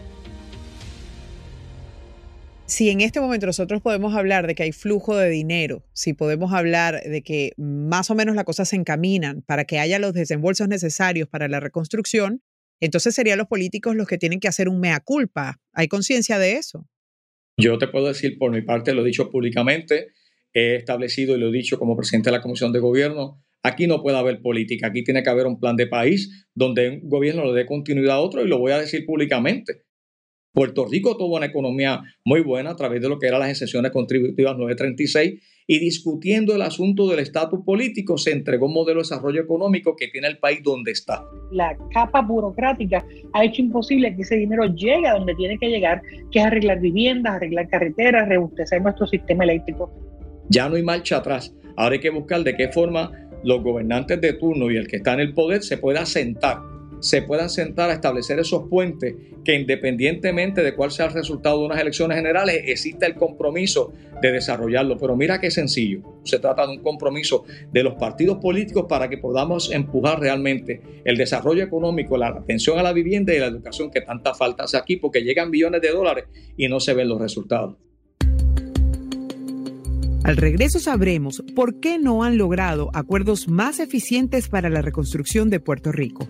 Si 2.67 2.88
en 2.88 3.00
este 3.00 3.21
momento 3.21 3.47
nosotros 3.47 3.83
podemos 3.83 4.14
hablar 4.14 4.47
de 4.47 4.55
que 4.55 4.62
hay 4.62 4.71
flujo 4.73 5.17
de 5.17 5.29
dinero, 5.29 5.83
si 5.93 6.12
podemos 6.12 6.52
hablar 6.52 7.02
de 7.02 7.23
que 7.23 7.52
más 7.57 8.11
o 8.11 8.14
menos 8.14 8.37
las 8.37 8.45
cosas 8.45 8.69
se 8.69 8.76
encaminan 8.76 9.43
para 9.43 9.64
que 9.64 9.81
haya 9.81 9.99
los 9.99 10.12
desembolsos 10.12 10.69
necesarios 10.69 11.29
para 11.29 11.49
la 11.49 11.59
reconstrucción, 11.59 12.43
entonces 12.79 13.14
serían 13.14 13.38
los 13.38 13.49
políticos 13.49 13.97
los 13.97 14.07
que 14.07 14.19
tienen 14.19 14.38
que 14.38 14.47
hacer 14.47 14.69
un 14.69 14.79
mea 14.79 15.00
culpa. 15.00 15.61
¿Hay 15.73 15.88
conciencia 15.88 16.38
de 16.38 16.52
eso? 16.52 16.87
Yo 17.57 17.76
te 17.76 17.88
puedo 17.88 18.07
decir 18.07 18.38
por 18.38 18.52
mi 18.52 18.62
parte, 18.62 18.95
lo 18.95 19.02
he 19.02 19.07
dicho 19.07 19.31
públicamente, 19.31 20.12
he 20.55 20.76
establecido 20.76 21.37
y 21.37 21.40
lo 21.40 21.49
he 21.49 21.52
dicho 21.52 21.79
como 21.79 21.97
presidente 21.97 22.31
de 22.31 22.37
la 22.37 22.43
Comisión 22.43 22.73
de 22.73 22.79
Gobierno, 22.79 23.45
Aquí 23.62 23.87
no 23.87 24.02
puede 24.02 24.17
haber 24.17 24.40
política, 24.40 24.87
aquí 24.87 25.05
tiene 25.05 25.23
que 25.23 25.31
haber 25.31 25.47
un 25.47 25.61
plan 25.61 25.76
de 25.76 25.87
país 25.87 26.47
donde 26.55 27.00
un 27.02 27.09
gobierno 27.09 27.45
le 27.45 27.52
dé 27.52 27.67
continuidad 27.67 28.17
a 28.17 28.21
otro 28.21 28.43
y 28.43 28.49
lo 28.49 28.59
voy 28.59 28.73
a 28.73 28.79
decir 28.79 29.05
públicamente. 29.05 29.83
Puerto 30.52 30.87
Rico 30.87 31.17
tuvo 31.17 31.37
una 31.37 31.47
economía 31.47 32.02
muy 32.25 32.40
buena 32.40 32.71
a 32.71 32.76
través 32.76 33.00
de 33.00 33.09
lo 33.09 33.19
que 33.19 33.29
eran 33.29 33.40
las 33.40 33.50
excepciones 33.50 33.93
contributivas 33.93 34.57
936 34.57 35.40
y 35.67 35.79
discutiendo 35.79 36.57
el 36.57 36.62
asunto 36.62 37.07
del 37.07 37.21
estatus 37.21 37.61
político 37.64 38.19
se 38.19 38.33
entregó 38.33 38.67
un 38.67 38.73
modelo 38.73 38.99
de 38.99 39.05
desarrollo 39.05 39.43
económico 39.43 39.95
que 39.95 40.09
tiene 40.09 40.26
el 40.26 40.38
país 40.38 40.61
donde 40.64 40.90
está. 40.90 41.23
La 41.52 41.76
capa 41.93 42.23
burocrática 42.23 43.07
ha 43.33 43.45
hecho 43.45 43.62
imposible 43.62 44.17
que 44.17 44.23
ese 44.23 44.37
dinero 44.37 44.64
llegue 44.75 45.07
a 45.07 45.12
donde 45.12 45.37
tiene 45.37 45.57
que 45.59 45.69
llegar, 45.69 46.02
que 46.33 46.40
es 46.40 46.45
arreglar 46.47 46.81
viviendas, 46.81 47.35
arreglar 47.35 47.69
carreteras, 47.69 48.29
rebustecer 48.29 48.83
nuestro 48.83 49.07
sistema 49.07 49.45
eléctrico. 49.45 49.93
Ya 50.49 50.69
no 50.69 50.75
hay 50.75 50.83
marcha 50.83 51.19
atrás. 51.19 51.55
Ahora 51.76 51.95
hay 51.95 52.00
que 52.00 52.11
buscar 52.11 52.43
de 52.43 52.57
qué 52.57 52.69
forma 52.73 53.12
los 53.42 53.62
gobernantes 53.62 54.20
de 54.20 54.32
turno 54.35 54.70
y 54.70 54.76
el 54.76 54.88
que 54.88 54.97
está 54.97 55.14
en 55.14 55.20
el 55.20 55.35
poder 55.35 55.62
se 55.62 55.78
puedan 55.78 56.06
sentar, 56.06 56.61
se 57.00 57.23
puedan 57.23 57.49
sentar 57.49 57.90
a 57.90 57.94
establecer 57.94 58.38
esos 58.38 58.68
puentes 58.68 59.14
que 59.44 59.54
independientemente 59.54 60.62
de 60.62 60.75
cuál 60.75 60.90
sea 60.90 61.06
el 61.06 61.14
resultado 61.14 61.61
de 61.61 61.66
unas 61.66 61.80
elecciones 61.80 62.16
generales, 62.16 62.62
exista 62.66 63.06
el 63.06 63.14
compromiso 63.14 63.92
de 64.20 64.32
desarrollarlo. 64.32 64.99
Pero 64.99 65.16
mira 65.16 65.40
qué 65.40 65.50
sencillo, 65.50 66.02
se 66.25 66.38
trata 66.38 66.66
de 66.66 66.73
un 66.73 66.82
compromiso 66.82 67.44
de 67.73 67.82
los 67.82 67.94
partidos 67.94 68.38
políticos 68.38 68.87
para 68.88 69.09
que 69.09 69.18
podamos 69.18 69.73
empujar 69.73 70.20
realmente 70.20 70.82
el 71.04 71.16
desarrollo 71.16 71.64
económico, 71.64 72.18
la 72.18 72.28
atención 72.28 72.78
a 72.78 72.82
la 72.82 72.92
vivienda 72.92 73.35
y 73.35 73.38
la 73.38 73.47
educación 73.47 73.90
que 73.90 74.02
tanta 74.02 74.35
falta 74.35 74.64
hace 74.64 74.76
aquí, 74.76 74.97
porque 74.97 75.23
llegan 75.23 75.50
billones 75.50 75.80
de 75.80 75.90
dólares 75.90 76.25
y 76.56 76.68
no 76.68 76.80
se 76.80 76.92
ven 76.92 77.09
los 77.09 77.20
resultados. 77.20 77.76
Al 80.30 80.37
regreso 80.37 80.78
sabremos 80.78 81.42
por 81.56 81.80
qué 81.80 81.99
no 81.99 82.22
han 82.22 82.38
logrado 82.38 82.92
acuerdos 82.94 83.49
más 83.49 83.80
eficientes 83.80 84.49
para 84.49 84.70
la 84.70 84.80
reconstrucción 84.80 85.50
de 85.50 85.58
Puerto 85.58 85.90
Rico. 85.90 86.28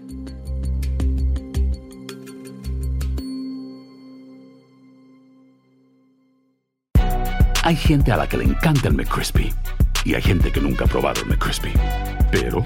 Hay 7.63 7.77
gente 7.77 8.11
a 8.11 8.17
la 8.17 8.27
que 8.27 8.39
le 8.39 8.45
encanta 8.45 8.89
el 8.89 8.95
McCrispy 8.95 9.53
y 10.07 10.15
hay 10.15 10.23
gente 10.23 10.51
que 10.51 10.63
nunca 10.63 10.87
ha 10.87 10.89
probado 10.89 11.21
el 11.21 11.29
McCrispy. 11.29 11.73
Pero 12.33 12.63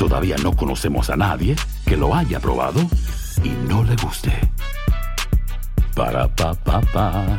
todavía 0.00 0.34
no 0.42 0.56
conocemos 0.56 1.10
a 1.10 1.16
nadie 1.16 1.54
que 1.86 1.96
lo 1.96 2.12
haya 2.12 2.40
probado 2.40 2.80
y 3.44 3.50
no 3.68 3.84
le 3.84 3.94
guste. 4.02 4.32
Para 5.94 6.26
pa 6.26 6.54
pa 6.54 6.80
pa. 6.80 7.38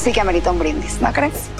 sí 0.00 0.12
que 0.12 0.20
amerita 0.20 0.50
un 0.50 0.58
brindis, 0.58 1.00
¿no 1.02 1.12
crees? 1.12 1.50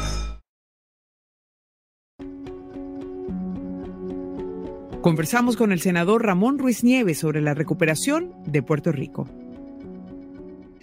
Conversamos 5.02 5.56
con 5.56 5.72
el 5.72 5.80
senador 5.80 6.24
Ramón 6.24 6.58
Ruiz 6.58 6.82
Nieves 6.82 7.18
sobre 7.18 7.42
la 7.42 7.52
recuperación 7.54 8.32
de 8.46 8.62
Puerto 8.62 8.92
Rico. 8.92 9.28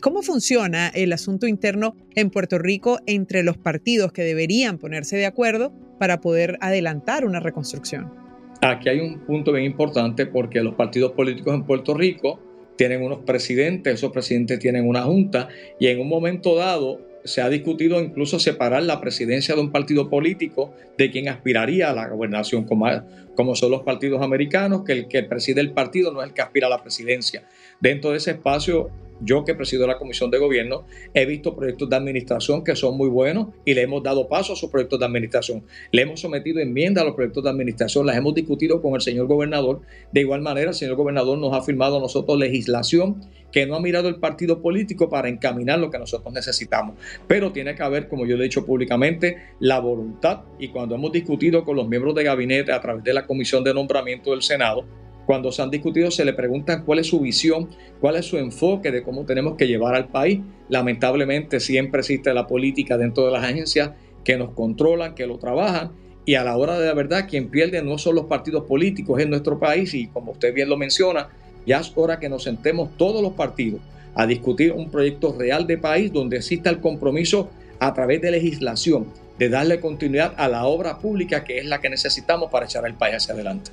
¿Cómo 0.01 0.21
funciona 0.21 0.89
el 0.89 1.13
asunto 1.13 1.47
interno 1.47 1.95
en 2.15 2.29
Puerto 2.29 2.59
Rico 2.59 2.99
entre 3.07 3.41
los 3.41 3.57
partidos 3.57 4.11
que 4.11 4.23
deberían 4.23 4.77
ponerse 4.77 5.17
de 5.17 5.25
acuerdo 5.25 5.73
para 5.99 6.21
poder 6.21 6.57
adelantar 6.61 7.25
una 7.25 7.39
reconstrucción? 7.39 8.13
Aquí 8.61 8.89
hay 8.89 8.99
un 8.99 9.25
punto 9.25 9.51
bien 9.51 9.65
importante 9.65 10.27
porque 10.27 10.61
los 10.61 10.75
partidos 10.75 11.13
políticos 11.13 11.55
en 11.55 11.63
Puerto 11.63 11.95
Rico 11.95 12.39
tienen 12.75 13.03
unos 13.03 13.19
presidentes, 13.19 13.95
esos 13.95 14.11
presidentes 14.11 14.59
tienen 14.59 14.87
una 14.87 15.03
junta 15.03 15.47
y 15.79 15.87
en 15.87 15.99
un 15.99 16.07
momento 16.07 16.55
dado 16.55 16.99
se 17.27 17.41
ha 17.41 17.49
discutido 17.49 18.01
incluso 18.01 18.39
separar 18.39 18.83
la 18.83 19.01
presidencia 19.01 19.53
de 19.53 19.61
un 19.61 19.71
partido 19.71 20.09
político 20.09 20.73
de 20.97 21.11
quien 21.11 21.29
aspiraría 21.29 21.89
a 21.89 21.93
la 21.93 22.07
gobernación, 22.07 22.63
como, 22.63 22.87
como 23.35 23.55
son 23.55 23.71
los 23.71 23.83
partidos 23.83 24.21
americanos, 24.21 24.83
que 24.85 24.93
el 24.93 25.07
que 25.07 25.23
preside 25.23 25.61
el 25.61 25.71
partido 25.71 26.11
no 26.11 26.21
es 26.21 26.29
el 26.29 26.33
que 26.33 26.41
aspira 26.41 26.67
a 26.67 26.69
la 26.69 26.81
presidencia. 26.81 27.43
Dentro 27.79 28.11
de 28.11 28.17
ese 28.17 28.31
espacio, 28.31 28.89
yo 29.21 29.43
que 29.45 29.55
presido 29.55 29.87
la 29.87 29.97
Comisión 29.97 30.31
de 30.31 30.37
Gobierno, 30.37 30.85
he 31.13 31.25
visto 31.25 31.55
proyectos 31.55 31.89
de 31.89 31.95
administración 31.95 32.63
que 32.63 32.75
son 32.75 32.97
muy 32.97 33.09
buenos 33.09 33.47
y 33.65 33.73
le 33.73 33.81
hemos 33.81 34.03
dado 34.03 34.27
paso 34.27 34.53
a 34.53 34.55
esos 34.55 34.69
proyectos 34.69 34.99
de 34.99 35.05
administración. 35.05 35.63
Le 35.91 36.03
hemos 36.03 36.19
sometido 36.19 36.59
enmiendas 36.59 37.03
a 37.03 37.05
los 37.05 37.15
proyectos 37.15 37.43
de 37.43 37.49
administración, 37.49 38.05
las 38.05 38.17
hemos 38.17 38.33
discutido 38.33 38.81
con 38.81 38.95
el 38.95 39.01
señor 39.01 39.27
gobernador. 39.27 39.81
De 40.11 40.21
igual 40.21 40.41
manera, 40.41 40.69
el 40.69 40.75
señor 40.75 40.95
gobernador 40.95 41.37
nos 41.37 41.53
ha 41.53 41.61
firmado 41.61 41.97
a 41.97 41.99
nosotros 41.99 42.37
legislación 42.37 43.21
que 43.51 43.65
no 43.65 43.75
ha 43.75 43.79
mirado 43.79 44.09
el 44.09 44.17
partido 44.17 44.61
político 44.61 45.09
para 45.09 45.29
encaminar 45.29 45.79
lo 45.79 45.89
que 45.89 45.97
nosotros 45.97 46.33
necesitamos. 46.33 46.95
Pero 47.27 47.51
tiene 47.51 47.75
que 47.75 47.83
haber, 47.83 48.07
como 48.07 48.25
yo 48.25 48.35
le 48.35 48.43
he 48.43 48.47
dicho 48.47 48.65
públicamente, 48.65 49.37
la 49.59 49.79
voluntad. 49.79 50.41
Y 50.59 50.69
cuando 50.69 50.95
hemos 50.95 51.11
discutido 51.11 51.63
con 51.63 51.75
los 51.75 51.87
miembros 51.87 52.15
de 52.15 52.23
gabinete 52.23 52.71
a 52.71 52.81
través 52.81 53.03
de 53.03 53.13
la 53.13 53.25
Comisión 53.25 53.63
de 53.63 53.73
Nombramiento 53.73 54.31
del 54.31 54.41
Senado, 54.41 54.85
cuando 55.27 55.51
se 55.51 55.61
han 55.61 55.69
discutido 55.69 56.09
se 56.09 56.23
le 56.23 56.31
preguntan 56.31 56.83
cuál 56.85 56.99
es 56.99 57.07
su 57.07 57.19
visión, 57.19 57.67
cuál 57.99 58.15
es 58.15 58.25
su 58.25 58.37
enfoque 58.37 58.91
de 58.91 59.03
cómo 59.03 59.25
tenemos 59.25 59.57
que 59.57 59.67
llevar 59.67 59.93
al 59.93 60.07
país. 60.07 60.39
Lamentablemente 60.69 61.59
siempre 61.59 61.99
existe 61.99 62.33
la 62.33 62.47
política 62.47 62.97
dentro 62.97 63.25
de 63.25 63.33
las 63.33 63.43
agencias 63.43 63.91
que 64.23 64.37
nos 64.37 64.51
controlan, 64.53 65.15
que 65.15 65.27
lo 65.27 65.37
trabajan 65.37 65.91
y 66.25 66.35
a 66.35 66.45
la 66.45 66.57
hora 66.57 66.79
de 66.79 66.87
la 66.87 66.93
verdad 66.93 67.27
quien 67.29 67.49
pierde 67.49 67.81
no 67.81 67.97
son 67.97 68.15
los 68.15 68.25
partidos 68.25 68.63
políticos 68.63 69.19
en 69.19 69.29
nuestro 69.29 69.59
país 69.59 69.93
y 69.93 70.07
como 70.07 70.31
usted 70.31 70.53
bien 70.53 70.69
lo 70.69 70.77
menciona, 70.77 71.27
ya 71.65 71.81
es 71.81 71.91
hora 71.95 72.19
que 72.19 72.29
nos 72.29 72.43
sentemos 72.43 72.95
todos 72.95 73.21
los 73.21 73.33
partidos 73.33 73.81
a 74.15 74.25
discutir 74.25 74.71
un 74.71 74.89
proyecto 74.89 75.35
real 75.37 75.67
de 75.67 75.77
país 75.77 76.11
donde 76.13 76.37
exista 76.37 76.69
el 76.69 76.79
compromiso 76.79 77.49
a 77.79 77.93
través 77.93 78.21
de 78.21 78.31
legislación 78.31 79.07
de 79.37 79.49
darle 79.49 79.81
continuidad 79.81 80.33
a 80.37 80.47
la 80.47 80.65
obra 80.65 80.99
pública 80.99 81.43
que 81.43 81.59
es 81.59 81.65
la 81.65 81.81
que 81.81 81.89
necesitamos 81.89 82.49
para 82.49 82.65
echar 82.65 82.87
el 82.87 82.93
país 82.93 83.15
hacia 83.15 83.33
adelante. 83.33 83.71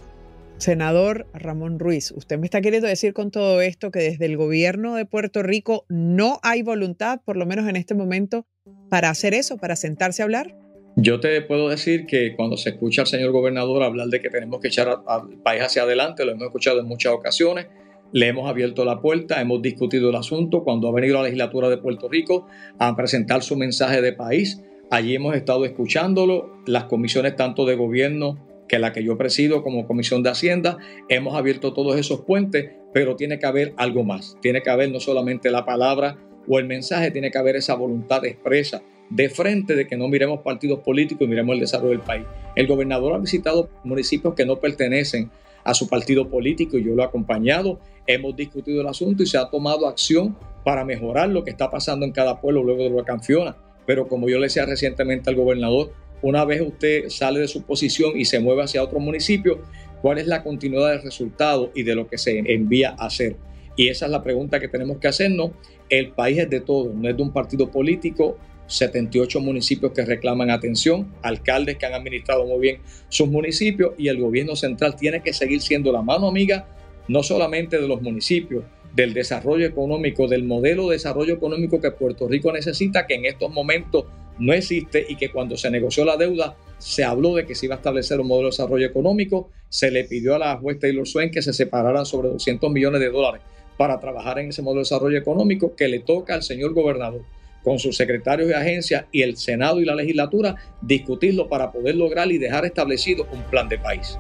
Senador 0.64 1.26
Ramón 1.34 1.78
Ruiz, 1.78 2.10
usted 2.10 2.38
me 2.38 2.46
está 2.46 2.62
queriendo 2.62 2.88
decir 2.88 3.12
con 3.12 3.30
todo 3.30 3.60
esto 3.60 3.90
que 3.90 3.98
desde 3.98 4.24
el 4.24 4.38
gobierno 4.38 4.94
de 4.94 5.04
Puerto 5.04 5.42
Rico 5.42 5.84
no 5.90 6.40
hay 6.42 6.62
voluntad, 6.62 7.20
por 7.22 7.36
lo 7.36 7.44
menos 7.44 7.68
en 7.68 7.76
este 7.76 7.94
momento, 7.94 8.46
para 8.88 9.10
hacer 9.10 9.34
eso, 9.34 9.58
para 9.58 9.76
sentarse 9.76 10.22
a 10.22 10.24
hablar. 10.24 10.56
Yo 10.96 11.20
te 11.20 11.42
puedo 11.42 11.68
decir 11.68 12.06
que 12.06 12.34
cuando 12.34 12.56
se 12.56 12.70
escucha 12.70 13.02
al 13.02 13.08
señor 13.08 13.30
gobernador 13.32 13.82
hablar 13.82 14.06
de 14.08 14.22
que 14.22 14.30
tenemos 14.30 14.58
que 14.60 14.68
echar 14.68 14.88
al 15.06 15.28
país 15.42 15.60
hacia 15.60 15.82
adelante, 15.82 16.24
lo 16.24 16.32
hemos 16.32 16.44
escuchado 16.44 16.80
en 16.80 16.86
muchas 16.86 17.12
ocasiones, 17.12 17.66
le 18.12 18.28
hemos 18.28 18.48
abierto 18.48 18.86
la 18.86 19.02
puerta, 19.02 19.42
hemos 19.42 19.60
discutido 19.60 20.08
el 20.08 20.16
asunto, 20.16 20.64
cuando 20.64 20.88
ha 20.88 20.92
venido 20.92 21.16
la 21.16 21.24
legislatura 21.24 21.68
de 21.68 21.76
Puerto 21.76 22.08
Rico 22.08 22.46
a 22.78 22.96
presentar 22.96 23.42
su 23.42 23.54
mensaje 23.54 24.00
de 24.00 24.14
país, 24.14 24.62
allí 24.90 25.14
hemos 25.14 25.36
estado 25.36 25.66
escuchándolo, 25.66 26.56
las 26.66 26.84
comisiones 26.84 27.36
tanto 27.36 27.66
de 27.66 27.74
gobierno 27.74 28.53
que 28.68 28.78
la 28.78 28.92
que 28.92 29.04
yo 29.04 29.18
presido 29.18 29.62
como 29.62 29.86
Comisión 29.86 30.22
de 30.22 30.30
Hacienda, 30.30 30.78
hemos 31.08 31.34
abierto 31.34 31.72
todos 31.72 31.96
esos 31.96 32.22
puentes, 32.22 32.70
pero 32.92 33.16
tiene 33.16 33.38
que 33.38 33.46
haber 33.46 33.74
algo 33.76 34.04
más. 34.04 34.36
Tiene 34.40 34.62
que 34.62 34.70
haber 34.70 34.90
no 34.90 35.00
solamente 35.00 35.50
la 35.50 35.64
palabra 35.64 36.16
o 36.48 36.58
el 36.58 36.66
mensaje, 36.66 37.10
tiene 37.10 37.30
que 37.30 37.38
haber 37.38 37.56
esa 37.56 37.74
voluntad 37.74 38.24
expresa 38.24 38.82
de 39.10 39.28
frente 39.28 39.74
de 39.74 39.86
que 39.86 39.96
no 39.96 40.08
miremos 40.08 40.40
partidos 40.40 40.80
políticos 40.80 41.26
y 41.26 41.28
miremos 41.28 41.54
el 41.54 41.60
desarrollo 41.60 41.90
del 41.90 42.00
país. 42.00 42.24
El 42.56 42.66
gobernador 42.66 43.14
ha 43.14 43.18
visitado 43.18 43.68
municipios 43.84 44.34
que 44.34 44.46
no 44.46 44.56
pertenecen 44.60 45.30
a 45.62 45.74
su 45.74 45.88
partido 45.88 46.28
político 46.28 46.78
y 46.78 46.84
yo 46.84 46.94
lo 46.94 47.02
he 47.02 47.06
acompañado. 47.06 47.78
Hemos 48.06 48.36
discutido 48.36 48.80
el 48.80 48.86
asunto 48.86 49.22
y 49.22 49.26
se 49.26 49.38
ha 49.38 49.48
tomado 49.50 49.86
acción 49.86 50.36
para 50.64 50.84
mejorar 50.84 51.28
lo 51.30 51.44
que 51.44 51.50
está 51.50 51.70
pasando 51.70 52.04
en 52.06 52.12
cada 52.12 52.40
pueblo 52.40 52.62
luego 52.62 52.82
de 52.82 52.90
huracán 52.90 53.22
Fiona. 53.22 53.56
Pero 53.86 54.08
como 54.08 54.28
yo 54.28 54.38
le 54.38 54.46
decía 54.46 54.64
recientemente 54.64 55.28
al 55.30 55.36
gobernador, 55.36 55.92
una 56.24 56.46
vez 56.46 56.62
usted 56.62 57.10
sale 57.10 57.40
de 57.40 57.48
su 57.48 57.64
posición 57.64 58.18
y 58.18 58.24
se 58.24 58.40
mueve 58.40 58.62
hacia 58.62 58.82
otro 58.82 58.98
municipio, 58.98 59.60
¿cuál 60.00 60.16
es 60.16 60.26
la 60.26 60.42
continuidad 60.42 60.92
del 60.92 61.02
resultado 61.02 61.70
y 61.74 61.82
de 61.82 61.94
lo 61.94 62.08
que 62.08 62.16
se 62.16 62.38
envía 62.38 62.96
a 62.98 63.06
hacer? 63.06 63.36
Y 63.76 63.88
esa 63.88 64.06
es 64.06 64.10
la 64.10 64.22
pregunta 64.22 64.58
que 64.58 64.68
tenemos 64.68 64.96
que 64.96 65.08
hacernos. 65.08 65.50
El 65.90 66.12
país 66.12 66.38
es 66.38 66.48
de 66.48 66.60
todos, 66.60 66.94
no 66.94 67.10
es 67.10 67.14
de 67.14 67.22
un 67.22 67.30
partido 67.30 67.70
político. 67.70 68.38
78 68.68 69.38
municipios 69.40 69.92
que 69.92 70.06
reclaman 70.06 70.48
atención, 70.48 71.12
alcaldes 71.20 71.76
que 71.76 71.84
han 71.84 71.92
administrado 71.92 72.46
muy 72.46 72.58
bien 72.58 72.78
sus 73.10 73.28
municipios 73.28 73.92
y 73.98 74.08
el 74.08 74.18
gobierno 74.18 74.56
central 74.56 74.96
tiene 74.96 75.20
que 75.22 75.34
seguir 75.34 75.60
siendo 75.60 75.92
la 75.92 76.00
mano 76.00 76.28
amiga 76.28 76.66
no 77.06 77.22
solamente 77.22 77.78
de 77.78 77.86
los 77.86 78.00
municipios, 78.00 78.64
del 78.94 79.12
desarrollo 79.12 79.66
económico, 79.66 80.26
del 80.26 80.44
modelo 80.44 80.88
de 80.88 80.94
desarrollo 80.94 81.34
económico 81.34 81.82
que 81.82 81.90
Puerto 81.90 82.26
Rico 82.28 82.50
necesita, 82.50 83.06
que 83.06 83.16
en 83.16 83.26
estos 83.26 83.52
momentos 83.52 84.06
no 84.38 84.52
existe 84.52 85.04
y 85.08 85.16
que 85.16 85.30
cuando 85.30 85.56
se 85.56 85.70
negoció 85.70 86.04
la 86.04 86.16
deuda 86.16 86.56
se 86.78 87.04
habló 87.04 87.34
de 87.34 87.46
que 87.46 87.54
se 87.54 87.66
iba 87.66 87.76
a 87.76 87.78
establecer 87.78 88.20
un 88.20 88.26
modelo 88.26 88.48
de 88.48 88.52
desarrollo 88.52 88.86
económico, 88.86 89.50
se 89.68 89.90
le 89.90 90.04
pidió 90.04 90.34
a 90.34 90.38
la 90.38 90.56
juez 90.56 90.78
Taylor 90.78 91.06
Swain 91.06 91.30
que 91.30 91.42
se 91.42 91.52
separaran 91.52 92.04
sobre 92.04 92.28
200 92.28 92.70
millones 92.70 93.00
de 93.00 93.10
dólares 93.10 93.42
para 93.76 93.98
trabajar 94.00 94.38
en 94.38 94.50
ese 94.50 94.62
modelo 94.62 94.80
de 94.80 94.84
desarrollo 94.84 95.18
económico 95.18 95.74
que 95.74 95.88
le 95.88 96.00
toca 96.00 96.34
al 96.34 96.42
señor 96.42 96.74
gobernador 96.74 97.22
con 97.64 97.78
sus 97.78 97.96
secretarios 97.96 98.48
de 98.48 98.54
agencia 98.54 99.08
y 99.10 99.22
el 99.22 99.36
Senado 99.36 99.80
y 99.80 99.86
la 99.86 99.94
legislatura 99.94 100.54
discutirlo 100.82 101.48
para 101.48 101.72
poder 101.72 101.96
lograr 101.96 102.30
y 102.30 102.38
dejar 102.38 102.66
establecido 102.66 103.26
un 103.32 103.42
plan 103.44 103.68
de 103.68 103.78
país. 103.78 104.18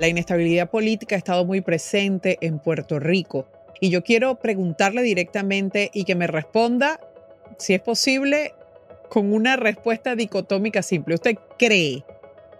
La 0.00 0.08
inestabilidad 0.08 0.70
política 0.70 1.14
ha 1.14 1.18
estado 1.18 1.44
muy 1.44 1.60
presente 1.60 2.38
en 2.40 2.58
Puerto 2.58 2.98
Rico 2.98 3.46
y 3.80 3.90
yo 3.90 4.02
quiero 4.02 4.36
preguntarle 4.36 5.02
directamente 5.02 5.90
y 5.94 6.04
que 6.04 6.14
me 6.14 6.26
responda, 6.26 7.00
si 7.60 7.74
es 7.74 7.80
posible, 7.80 8.54
con 9.08 9.32
una 9.32 9.56
respuesta 9.56 10.16
dicotómica 10.16 10.82
simple. 10.82 11.14
¿Usted 11.14 11.36
cree 11.58 12.04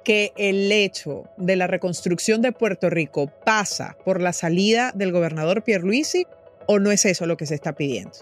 que 0.04 0.32
el 0.36 0.70
hecho 0.70 1.24
de 1.36 1.56
la 1.56 1.66
reconstrucción 1.66 2.42
de 2.42 2.52
Puerto 2.52 2.90
Rico 2.90 3.30
pasa 3.44 3.96
por 4.04 4.20
la 4.20 4.32
salida 4.32 4.92
del 4.94 5.12
gobernador 5.12 5.62
Pierluisi 5.62 6.26
o 6.66 6.78
no 6.78 6.90
es 6.90 7.04
eso 7.04 7.26
lo 7.26 7.36
que 7.36 7.46
se 7.46 7.54
está 7.54 7.74
pidiendo? 7.74 8.12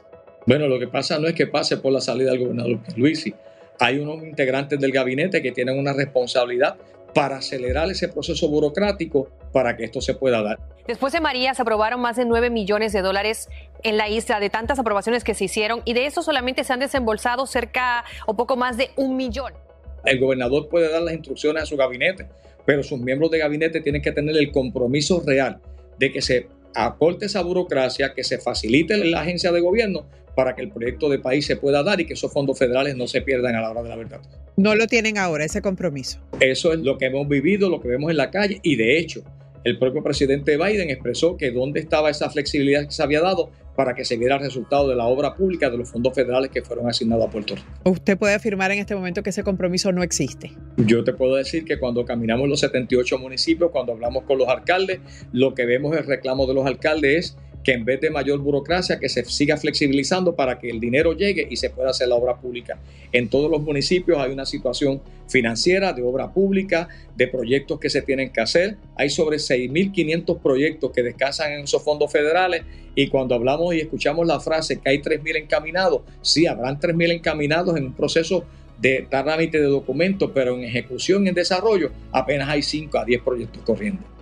Bueno, 0.46 0.68
lo 0.68 0.78
que 0.78 0.88
pasa 0.88 1.18
no 1.18 1.28
es 1.28 1.34
que 1.34 1.46
pase 1.46 1.76
por 1.76 1.92
la 1.92 2.00
salida 2.00 2.30
del 2.30 2.40
gobernador 2.40 2.78
Pierluisi. 2.82 3.34
Hay 3.80 3.98
unos 3.98 4.22
integrantes 4.22 4.80
del 4.80 4.92
gabinete 4.92 5.42
que 5.42 5.52
tienen 5.52 5.78
una 5.78 5.92
responsabilidad 5.92 6.76
para 7.14 7.38
acelerar 7.38 7.90
ese 7.90 8.08
proceso 8.08 8.48
burocrático 8.48 9.28
para 9.52 9.76
que 9.76 9.84
esto 9.84 10.00
se 10.00 10.14
pueda 10.14 10.42
dar. 10.42 10.58
Después 10.86 11.12
de 11.12 11.20
María 11.20 11.54
se 11.54 11.62
aprobaron 11.62 12.00
más 12.00 12.16
de 12.16 12.24
9 12.24 12.50
millones 12.50 12.92
de 12.92 13.02
dólares 13.02 13.48
en 13.82 13.96
la 13.96 14.08
isla 14.08 14.40
de 14.40 14.50
tantas 14.50 14.78
aprobaciones 14.78 15.24
que 15.24 15.34
se 15.34 15.44
hicieron 15.44 15.82
y 15.84 15.92
de 15.92 16.06
eso 16.06 16.22
solamente 16.22 16.64
se 16.64 16.72
han 16.72 16.80
desembolsado 16.80 17.46
cerca 17.46 18.04
o 18.26 18.34
poco 18.36 18.56
más 18.56 18.76
de 18.76 18.90
un 18.96 19.16
millón. 19.16 19.52
El 20.04 20.18
gobernador 20.18 20.68
puede 20.68 20.90
dar 20.90 21.02
las 21.02 21.14
instrucciones 21.14 21.62
a 21.62 21.66
su 21.66 21.76
gabinete, 21.76 22.26
pero 22.64 22.82
sus 22.82 23.00
miembros 23.00 23.30
de 23.30 23.38
gabinete 23.38 23.80
tienen 23.80 24.00
que 24.00 24.12
tener 24.12 24.36
el 24.36 24.50
compromiso 24.50 25.22
real 25.26 25.60
de 25.98 26.12
que 26.12 26.22
se 26.22 26.48
aporte 26.74 27.26
esa 27.26 27.42
burocracia, 27.42 28.14
que 28.14 28.24
se 28.24 28.38
facilite 28.38 28.96
la 28.96 29.20
agencia 29.20 29.52
de 29.52 29.60
gobierno 29.60 30.06
para 30.38 30.54
que 30.54 30.62
el 30.62 30.70
proyecto 30.70 31.08
de 31.08 31.18
país 31.18 31.44
se 31.46 31.56
pueda 31.56 31.82
dar 31.82 32.00
y 32.00 32.06
que 32.06 32.12
esos 32.12 32.32
fondos 32.32 32.56
federales 32.56 32.94
no 32.94 33.08
se 33.08 33.22
pierdan 33.22 33.56
a 33.56 33.60
la 33.60 33.72
hora 33.72 33.82
de 33.82 33.88
la 33.88 33.96
verdad. 33.96 34.20
No 34.56 34.76
lo 34.76 34.86
tienen 34.86 35.18
ahora, 35.18 35.44
ese 35.44 35.60
compromiso. 35.60 36.20
Eso 36.38 36.72
es 36.72 36.78
lo 36.78 36.96
que 36.96 37.06
hemos 37.06 37.26
vivido, 37.26 37.68
lo 37.68 37.80
que 37.80 37.88
vemos 37.88 38.08
en 38.12 38.18
la 38.18 38.30
calle 38.30 38.60
y 38.62 38.76
de 38.76 39.00
hecho 39.00 39.24
el 39.64 39.80
propio 39.80 40.00
presidente 40.00 40.56
Biden 40.56 40.90
expresó 40.90 41.36
que 41.36 41.50
dónde 41.50 41.80
estaba 41.80 42.08
esa 42.08 42.30
flexibilidad 42.30 42.84
que 42.84 42.92
se 42.92 43.02
había 43.02 43.20
dado 43.20 43.50
para 43.74 43.94
que 43.94 44.04
se 44.04 44.16
viera 44.16 44.36
el 44.36 44.42
resultado 44.42 44.88
de 44.88 44.94
la 44.94 45.06
obra 45.06 45.34
pública 45.34 45.70
de 45.70 45.78
los 45.78 45.90
fondos 45.90 46.14
federales 46.14 46.52
que 46.52 46.62
fueron 46.62 46.88
asignados 46.88 47.26
a 47.26 47.30
Puerto 47.30 47.56
Rico. 47.56 47.68
¿Usted 47.90 48.16
puede 48.16 48.34
afirmar 48.34 48.70
en 48.70 48.78
este 48.78 48.94
momento 48.94 49.24
que 49.24 49.30
ese 49.30 49.42
compromiso 49.42 49.90
no 49.90 50.04
existe? 50.04 50.52
Yo 50.76 51.02
te 51.02 51.14
puedo 51.14 51.34
decir 51.34 51.64
que 51.64 51.80
cuando 51.80 52.04
caminamos 52.04 52.48
los 52.48 52.60
78 52.60 53.18
municipios, 53.18 53.72
cuando 53.72 53.92
hablamos 53.92 54.22
con 54.22 54.38
los 54.38 54.46
alcaldes, 54.46 55.00
lo 55.32 55.54
que 55.54 55.66
vemos 55.66 55.96
el 55.96 56.06
reclamo 56.06 56.46
de 56.46 56.54
los 56.54 56.64
alcaldes 56.64 57.18
es 57.18 57.36
que 57.68 57.74
en 57.74 57.84
vez 57.84 58.00
de 58.00 58.08
mayor 58.08 58.38
burocracia, 58.38 58.98
que 58.98 59.10
se 59.10 59.22
siga 59.26 59.58
flexibilizando 59.58 60.34
para 60.34 60.58
que 60.58 60.70
el 60.70 60.80
dinero 60.80 61.12
llegue 61.12 61.46
y 61.50 61.56
se 61.56 61.68
pueda 61.68 61.90
hacer 61.90 62.08
la 62.08 62.14
obra 62.14 62.36
pública. 62.38 62.78
En 63.12 63.28
todos 63.28 63.50
los 63.50 63.60
municipios 63.60 64.16
hay 64.16 64.32
una 64.32 64.46
situación 64.46 65.02
financiera, 65.28 65.92
de 65.92 66.02
obra 66.02 66.32
pública, 66.32 66.88
de 67.14 67.28
proyectos 67.28 67.78
que 67.78 67.90
se 67.90 68.00
tienen 68.00 68.32
que 68.32 68.40
hacer. 68.40 68.78
Hay 68.96 69.10
sobre 69.10 69.36
6.500 69.36 70.40
proyectos 70.40 70.92
que 70.92 71.02
descansan 71.02 71.52
en 71.52 71.64
esos 71.64 71.82
fondos 71.84 72.10
federales 72.10 72.62
y 72.94 73.08
cuando 73.08 73.34
hablamos 73.34 73.74
y 73.74 73.80
escuchamos 73.80 74.26
la 74.26 74.40
frase 74.40 74.80
que 74.80 74.88
hay 74.88 75.02
3.000 75.02 75.36
encaminados, 75.36 76.00
sí, 76.22 76.46
habrán 76.46 76.80
3.000 76.80 77.16
encaminados 77.16 77.76
en 77.76 77.84
un 77.84 77.92
proceso 77.92 78.46
de 78.80 79.06
trámite 79.10 79.60
de 79.60 79.66
documentos, 79.66 80.30
pero 80.32 80.56
en 80.56 80.64
ejecución 80.64 81.28
en 81.28 81.34
desarrollo 81.34 81.90
apenas 82.12 82.48
hay 82.48 82.62
5 82.62 82.98
a 82.98 83.04
10 83.04 83.20
proyectos 83.20 83.62
corriendo. 83.62 84.17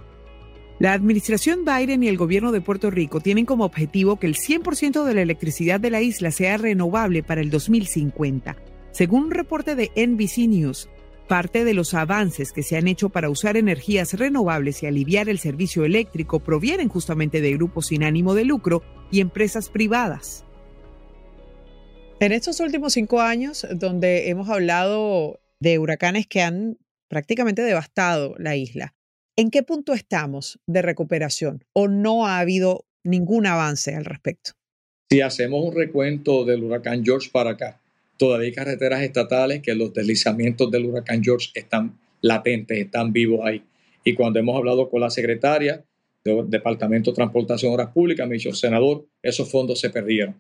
La 0.79 0.93
administración 0.93 1.65
Biden 1.65 2.03
y 2.03 2.09
el 2.09 2.19
gobierno 2.19 2.53
de 2.53 2.61
Puerto 2.61 2.91
Rico 2.91 3.21
tienen 3.21 3.47
como 3.47 3.65
objetivo 3.65 4.17
que 4.17 4.27
el 4.27 4.35
100% 4.35 5.05
de 5.05 5.15
la 5.15 5.23
electricidad 5.23 5.81
de 5.81 5.91
la 5.91 6.03
isla 6.03 6.31
sea 6.31 6.59
renovable 6.59 7.23
para 7.23 7.41
el 7.41 7.49
2050. 7.49 8.57
Según 8.91 9.25
un 9.25 9.31
reporte 9.31 9.75
de 9.75 9.91
NBC 9.97 10.49
News, 10.49 10.91
parte 11.29 11.65
de 11.65 11.73
los 11.73 11.95
avances 11.95 12.53
que 12.53 12.63
se 12.63 12.77
han 12.77 12.89
hecho 12.89 13.09
para 13.09 13.31
usar 13.31 13.57
energías 13.57 14.13
renovables 14.15 14.83
y 14.83 14.87
aliviar 14.87 15.31
el 15.31 15.39
servicio 15.39 15.87
eléctrico 15.87 16.41
provienen 16.41 16.89
justamente 16.89 17.41
de 17.41 17.53
grupos 17.53 17.87
sin 17.87 18.05
ánimo 18.05 18.35
de 18.35 18.45
lucro 18.45 18.83
y 19.11 19.21
empresas 19.21 19.71
privadas. 19.71 20.45
En 22.21 22.33
estos 22.33 22.61
últimos 22.61 22.93
cinco 22.93 23.23
años, 23.23 23.67
donde 23.75 24.29
hemos 24.29 24.51
hablado 24.51 25.41
de 25.59 25.79
huracanes 25.79 26.27
que 26.27 26.43
han 26.43 26.79
prácticamente 27.09 27.63
devastado 27.63 28.35
la 28.39 28.57
isla, 28.57 28.96
¿En 29.39 29.51
qué 29.51 29.63
punto 29.63 29.93
estamos 29.93 30.59
de 30.67 30.81
recuperación 30.81 31.63
o 31.75 31.89
no 31.89 32.27
ha 32.27 32.39
habido 32.39 32.87
ningún 33.05 33.47
avance 33.47 33.95
al 33.95 34.07
respecto? 34.07 34.53
Si 35.11 35.21
hacemos 35.21 35.63
un 35.63 35.75
recuento 35.75 36.47
del 36.47 36.65
huracán 36.65 37.05
George 37.05 37.29
para 37.31 37.51
acá, 37.51 37.79
todavía 38.17 38.47
hay 38.47 38.55
carreteras 38.55 39.03
estatales 39.03 39.61
que 39.61 39.75
los 39.75 39.93
deslizamientos 39.93 40.71
del 40.71 40.87
huracán 40.87 41.23
George 41.23 41.51
están 41.55 41.99
latentes, 42.23 42.79
están 42.79 43.13
vivos 43.13 43.41
ahí. 43.45 43.63
Y 44.05 44.15
cuando 44.15 44.39
hemos 44.39 44.57
hablado 44.57 44.89
con 44.89 45.03
la 45.03 45.11
secretaria 45.11 45.85
del 46.25 46.49
Departamento 46.49 47.11
de 47.11 47.17
Transportación 47.17 47.73
y 47.73 47.75
Obras 47.75 47.91
Públicas, 47.91 48.27
me 48.27 48.37
dicho, 48.37 48.55
senador, 48.55 49.05
esos 49.23 49.51
fondos 49.51 49.79
se 49.81 49.91
perdieron. 49.91 50.37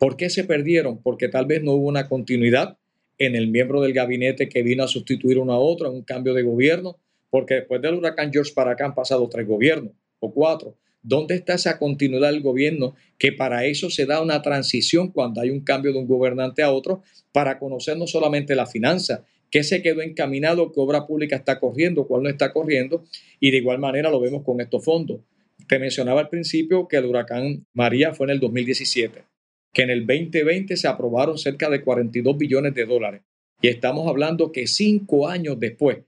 ¿Por 0.00 0.16
qué 0.16 0.28
se 0.28 0.42
perdieron? 0.42 1.00
Porque 1.00 1.28
tal 1.28 1.46
vez 1.46 1.62
no 1.62 1.74
hubo 1.74 1.86
una 1.86 2.08
continuidad 2.08 2.78
en 3.16 3.36
el 3.36 3.46
miembro 3.46 3.80
del 3.80 3.92
gabinete 3.92 4.48
que 4.48 4.64
vino 4.64 4.82
a 4.82 4.88
sustituir 4.88 5.38
uno 5.38 5.52
a 5.52 5.58
otro, 5.60 5.92
un 5.92 6.02
cambio 6.02 6.34
de 6.34 6.42
gobierno 6.42 6.96
porque 7.30 7.54
después 7.54 7.80
del 7.80 7.94
huracán 7.94 8.32
George 8.32 8.52
para 8.54 8.72
acá 8.72 8.84
han 8.84 8.94
pasado 8.94 9.28
tres 9.28 9.46
gobiernos 9.46 9.92
o 10.18 10.32
cuatro. 10.32 10.76
¿Dónde 11.02 11.34
está 11.34 11.54
esa 11.54 11.78
continuidad 11.78 12.30
del 12.30 12.42
gobierno? 12.42 12.94
Que 13.18 13.32
para 13.32 13.64
eso 13.64 13.88
se 13.88 14.04
da 14.04 14.20
una 14.20 14.42
transición 14.42 15.12
cuando 15.12 15.40
hay 15.40 15.48
un 15.48 15.60
cambio 15.60 15.92
de 15.92 15.98
un 15.98 16.06
gobernante 16.06 16.62
a 16.62 16.70
otro, 16.70 17.02
para 17.32 17.58
conocer 17.58 17.96
no 17.96 18.06
solamente 18.06 18.54
la 18.54 18.66
finanza, 18.66 19.24
qué 19.50 19.62
se 19.62 19.82
quedó 19.82 20.02
encaminado, 20.02 20.72
qué 20.72 20.80
obra 20.80 21.06
pública 21.06 21.36
está 21.36 21.58
corriendo, 21.58 22.06
cuál 22.06 22.22
no 22.24 22.28
está 22.28 22.52
corriendo, 22.52 23.04
y 23.38 23.50
de 23.50 23.58
igual 23.58 23.78
manera 23.78 24.10
lo 24.10 24.20
vemos 24.20 24.44
con 24.44 24.60
estos 24.60 24.84
fondos. 24.84 25.20
Te 25.68 25.78
mencionaba 25.78 26.20
al 26.20 26.28
principio 26.28 26.86
que 26.86 26.96
el 26.96 27.06
huracán 27.06 27.66
María 27.72 28.12
fue 28.12 28.26
en 28.26 28.30
el 28.30 28.40
2017, 28.40 29.24
que 29.72 29.82
en 29.82 29.90
el 29.90 30.06
2020 30.06 30.76
se 30.76 30.88
aprobaron 30.88 31.38
cerca 31.38 31.70
de 31.70 31.82
42 31.82 32.36
billones 32.36 32.74
de 32.74 32.84
dólares, 32.84 33.22
y 33.62 33.68
estamos 33.68 34.06
hablando 34.06 34.52
que 34.52 34.66
cinco 34.66 35.28
años 35.28 35.58
después, 35.58 35.98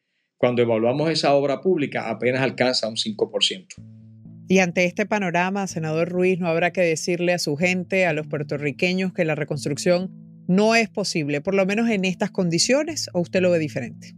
cuando 0.43 0.61
evaluamos 0.61 1.09
esa 1.09 1.35
obra 1.35 1.61
pública 1.61 2.11
apenas 2.11 2.43
alcanza 2.43 2.89
un 2.89 2.97
5%. 2.97 3.67
Y 4.49 4.59
ante 4.59 4.87
este 4.87 5.07
panorama, 5.07 5.69
senador 5.69 6.09
Ruiz, 6.09 6.41
¿no 6.41 6.49
habrá 6.49 6.73
que 6.73 6.81
decirle 6.81 7.33
a 7.33 7.39
su 7.39 7.55
gente, 7.55 8.07
a 8.07 8.13
los 8.13 8.27
puertorriqueños, 8.27 9.13
que 9.13 9.25
la 9.25 9.37
reconstrucción 9.37 10.11
no 10.49 10.75
es 10.75 10.89
posible, 10.89 11.43
por 11.43 11.55
lo 11.55 11.65
menos 11.65 11.89
en 11.91 12.05
estas 12.05 12.33
condiciones, 12.33 13.09
o 13.13 13.21
usted 13.21 13.41
lo 13.41 13.53
ve 13.53 13.61
diferente? 13.61 14.17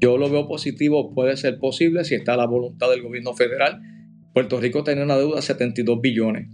Yo 0.00 0.16
lo 0.16 0.30
veo 0.30 0.48
positivo, 0.48 1.12
puede 1.12 1.36
ser 1.36 1.58
posible 1.58 2.04
si 2.04 2.14
está 2.14 2.38
la 2.38 2.46
voluntad 2.46 2.88
del 2.88 3.02
gobierno 3.02 3.34
federal. 3.34 3.82
Puerto 4.32 4.58
Rico 4.58 4.82
tiene 4.82 5.02
una 5.02 5.18
deuda 5.18 5.36
de 5.36 5.42
72 5.42 6.00
billones. 6.00 6.48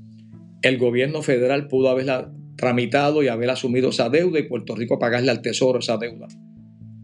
El 0.63 0.79
gobierno 0.79 1.23
federal 1.23 1.69
pudo 1.69 1.91
haberla 1.91 2.33
tramitado 2.57 3.23
y 3.23 3.29
haber 3.29 3.51
asumido 3.51 3.91
esa 3.91 4.09
deuda 4.09 4.41
y 4.41 4.49
Puerto 4.49 4.75
Rico 4.75 4.99
pagarle 4.99 5.31
al 5.31 5.43
Tesoro 5.43 5.79
esa 5.79 5.97
deuda. 5.97 6.27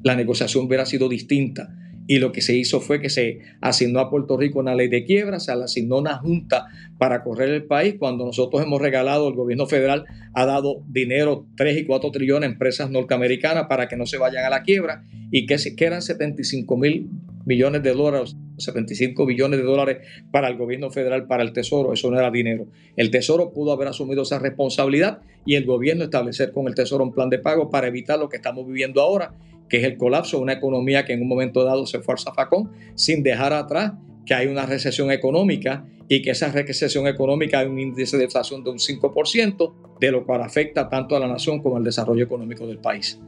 La 0.02 0.16
negociación 0.16 0.66
hubiera 0.66 0.84
sido 0.84 1.08
distinta 1.08 1.68
y 2.08 2.18
lo 2.18 2.32
que 2.32 2.40
se 2.40 2.56
hizo 2.56 2.80
fue 2.80 3.00
que 3.00 3.10
se 3.10 3.40
asignó 3.60 4.00
a 4.00 4.10
Puerto 4.10 4.38
Rico 4.38 4.58
una 4.58 4.74
ley 4.74 4.88
de 4.88 5.04
quiebra, 5.04 5.38
se 5.38 5.54
le 5.54 5.64
asignó 5.64 5.98
una 5.98 6.16
junta 6.16 6.66
para 6.96 7.22
correr 7.22 7.50
el 7.50 7.64
país, 7.64 7.96
cuando 7.98 8.24
nosotros 8.24 8.62
hemos 8.62 8.80
regalado, 8.80 9.28
el 9.28 9.34
gobierno 9.34 9.66
federal 9.66 10.06
ha 10.32 10.46
dado 10.46 10.82
dinero, 10.88 11.46
3 11.58 11.76
y 11.76 11.84
4 11.84 12.10
trillones 12.10 12.48
a 12.48 12.52
empresas 12.52 12.90
norteamericanas 12.90 13.66
para 13.68 13.88
que 13.88 13.96
no 13.96 14.06
se 14.06 14.16
vayan 14.16 14.46
a 14.46 14.50
la 14.50 14.62
quiebra 14.62 15.04
y 15.30 15.44
que, 15.44 15.56
que 15.76 15.84
eran 15.84 16.00
75 16.00 16.78
mil 16.78 17.10
millones 17.44 17.82
de 17.82 17.92
dólares, 17.92 18.34
75 18.56 19.26
billones 19.26 19.60
de 19.60 19.66
dólares 19.66 19.98
para 20.30 20.48
el 20.48 20.56
gobierno 20.56 20.90
federal, 20.90 21.26
para 21.26 21.42
el 21.42 21.52
Tesoro, 21.52 21.92
eso 21.92 22.10
no 22.10 22.18
era 22.18 22.30
dinero. 22.30 22.68
El 22.96 23.10
Tesoro 23.10 23.52
pudo 23.52 23.72
haber 23.72 23.88
asumido 23.88 24.22
esa 24.22 24.38
responsabilidad 24.38 25.20
y 25.44 25.56
el 25.56 25.66
gobierno 25.66 26.04
establecer 26.04 26.52
con 26.52 26.68
el 26.68 26.74
Tesoro 26.74 27.04
un 27.04 27.12
plan 27.12 27.28
de 27.28 27.38
pago 27.38 27.70
para 27.70 27.86
evitar 27.86 28.18
lo 28.18 28.30
que 28.30 28.36
estamos 28.36 28.66
viviendo 28.66 29.02
ahora 29.02 29.34
que 29.68 29.78
es 29.78 29.84
el 29.84 29.96
colapso 29.96 30.38
de 30.38 30.42
una 30.42 30.54
economía 30.54 31.04
que 31.04 31.12
en 31.12 31.22
un 31.22 31.28
momento 31.28 31.64
dado 31.64 31.86
se 31.86 32.00
fue 32.00 32.14
al 32.14 32.18
zafacón, 32.18 32.70
sin 32.94 33.22
dejar 33.22 33.52
atrás 33.52 33.92
que 34.26 34.34
hay 34.34 34.46
una 34.46 34.66
recesión 34.66 35.10
económica 35.10 35.86
y 36.08 36.22
que 36.22 36.30
esa 36.30 36.50
recesión 36.50 37.06
económica 37.06 37.60
hay 37.60 37.66
un 37.66 37.78
índice 37.78 38.16
de 38.16 38.24
inflación 38.24 38.64
de 38.64 38.70
un 38.70 38.78
5%, 38.78 39.72
de 40.00 40.10
lo 40.10 40.24
cual 40.24 40.42
afecta 40.42 40.88
tanto 40.88 41.16
a 41.16 41.20
la 41.20 41.28
nación 41.28 41.60
como 41.60 41.76
al 41.76 41.84
desarrollo 41.84 42.24
económico 42.24 42.66
del 42.66 42.78
país. 42.78 43.20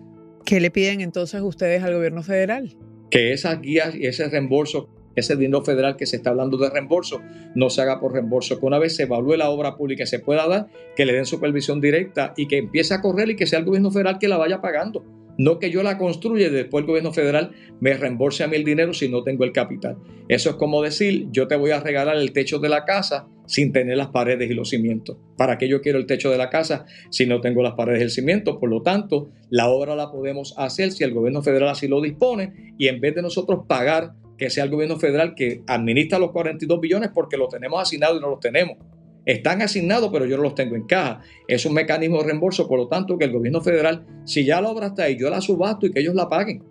¿Qué 0.44 0.60
le 0.60 0.70
piden 0.70 1.00
entonces 1.00 1.42
ustedes 1.42 1.82
al 1.82 1.94
gobierno 1.94 2.22
federal? 2.22 2.76
Que 3.10 3.32
esas 3.32 3.60
guías 3.60 3.94
y 3.94 4.06
ese 4.06 4.28
reembolso, 4.28 4.88
ese 5.14 5.36
dinero 5.36 5.62
federal 5.62 5.96
que 5.96 6.06
se 6.06 6.16
está 6.16 6.30
hablando 6.30 6.56
de 6.56 6.70
reembolso, 6.70 7.20
no 7.54 7.68
se 7.68 7.82
haga 7.82 8.00
por 8.00 8.12
reembolso, 8.12 8.58
que 8.58 8.66
una 8.66 8.78
vez 8.78 8.96
se 8.96 9.02
evalúe 9.02 9.36
la 9.36 9.50
obra 9.50 9.76
pública 9.76 10.04
y 10.04 10.06
se 10.06 10.18
pueda 10.18 10.48
dar, 10.48 10.68
que 10.96 11.04
le 11.04 11.12
den 11.12 11.26
supervisión 11.26 11.80
directa 11.80 12.32
y 12.36 12.46
que 12.46 12.58
empiece 12.58 12.94
a 12.94 13.02
correr 13.02 13.30
y 13.30 13.36
que 13.36 13.46
sea 13.46 13.58
el 13.58 13.66
gobierno 13.66 13.90
federal 13.90 14.18
que 14.18 14.28
la 14.28 14.38
vaya 14.38 14.60
pagando 14.60 15.19
no 15.38 15.58
que 15.58 15.70
yo 15.70 15.82
la 15.82 15.98
construya 15.98 16.48
y 16.48 16.50
después 16.50 16.82
el 16.82 16.86
gobierno 16.86 17.12
federal 17.12 17.52
me 17.80 17.94
reembolse 17.94 18.44
a 18.44 18.48
mí 18.48 18.56
el 18.56 18.64
dinero 18.64 18.92
si 18.92 19.08
no 19.08 19.22
tengo 19.22 19.44
el 19.44 19.52
capital. 19.52 19.96
Eso 20.28 20.50
es 20.50 20.56
como 20.56 20.82
decir, 20.82 21.26
yo 21.30 21.48
te 21.48 21.56
voy 21.56 21.70
a 21.70 21.80
regalar 21.80 22.16
el 22.16 22.32
techo 22.32 22.58
de 22.58 22.68
la 22.68 22.84
casa 22.84 23.26
sin 23.46 23.72
tener 23.72 23.96
las 23.96 24.08
paredes 24.08 24.50
y 24.50 24.54
los 24.54 24.70
cimientos. 24.70 25.16
¿Para 25.36 25.58
qué 25.58 25.68
yo 25.68 25.80
quiero 25.80 25.98
el 25.98 26.06
techo 26.06 26.30
de 26.30 26.38
la 26.38 26.50
casa 26.50 26.86
si 27.10 27.26
no 27.26 27.40
tengo 27.40 27.62
las 27.62 27.74
paredes 27.74 28.00
y 28.00 28.04
el 28.04 28.10
cimiento? 28.10 28.60
Por 28.60 28.70
lo 28.70 28.82
tanto, 28.82 29.30
la 29.48 29.68
obra 29.68 29.96
la 29.96 30.12
podemos 30.12 30.54
hacer 30.56 30.92
si 30.92 31.02
el 31.02 31.12
gobierno 31.12 31.42
federal 31.42 31.70
así 31.70 31.88
lo 31.88 32.00
dispone 32.00 32.74
y 32.78 32.88
en 32.88 33.00
vez 33.00 33.14
de 33.14 33.22
nosotros 33.22 33.64
pagar 33.66 34.12
que 34.38 34.50
sea 34.50 34.64
el 34.64 34.70
gobierno 34.70 34.98
federal 34.98 35.34
que 35.34 35.62
administra 35.66 36.18
los 36.18 36.30
42 36.30 36.80
billones 36.80 37.10
porque 37.12 37.36
lo 37.36 37.48
tenemos 37.48 37.82
asignado 37.82 38.16
y 38.16 38.20
no 38.20 38.30
los 38.30 38.40
tenemos. 38.40 38.78
Están 39.24 39.62
asignados, 39.62 40.10
pero 40.12 40.26
yo 40.26 40.36
no 40.36 40.42
los 40.42 40.54
tengo 40.54 40.76
en 40.76 40.84
caja. 40.84 41.20
Es 41.46 41.66
un 41.66 41.74
mecanismo 41.74 42.18
de 42.18 42.24
reembolso, 42.24 42.66
por 42.68 42.78
lo 42.78 42.88
tanto, 42.88 43.18
que 43.18 43.24
el 43.24 43.32
gobierno 43.32 43.60
federal, 43.60 44.06
si 44.24 44.44
ya 44.44 44.60
la 44.60 44.68
obra 44.70 44.88
está 44.88 45.04
ahí, 45.04 45.18
yo 45.18 45.30
la 45.30 45.40
subasto 45.40 45.86
y 45.86 45.90
que 45.90 46.00
ellos 46.00 46.14
la 46.14 46.28
paguen. 46.28 46.62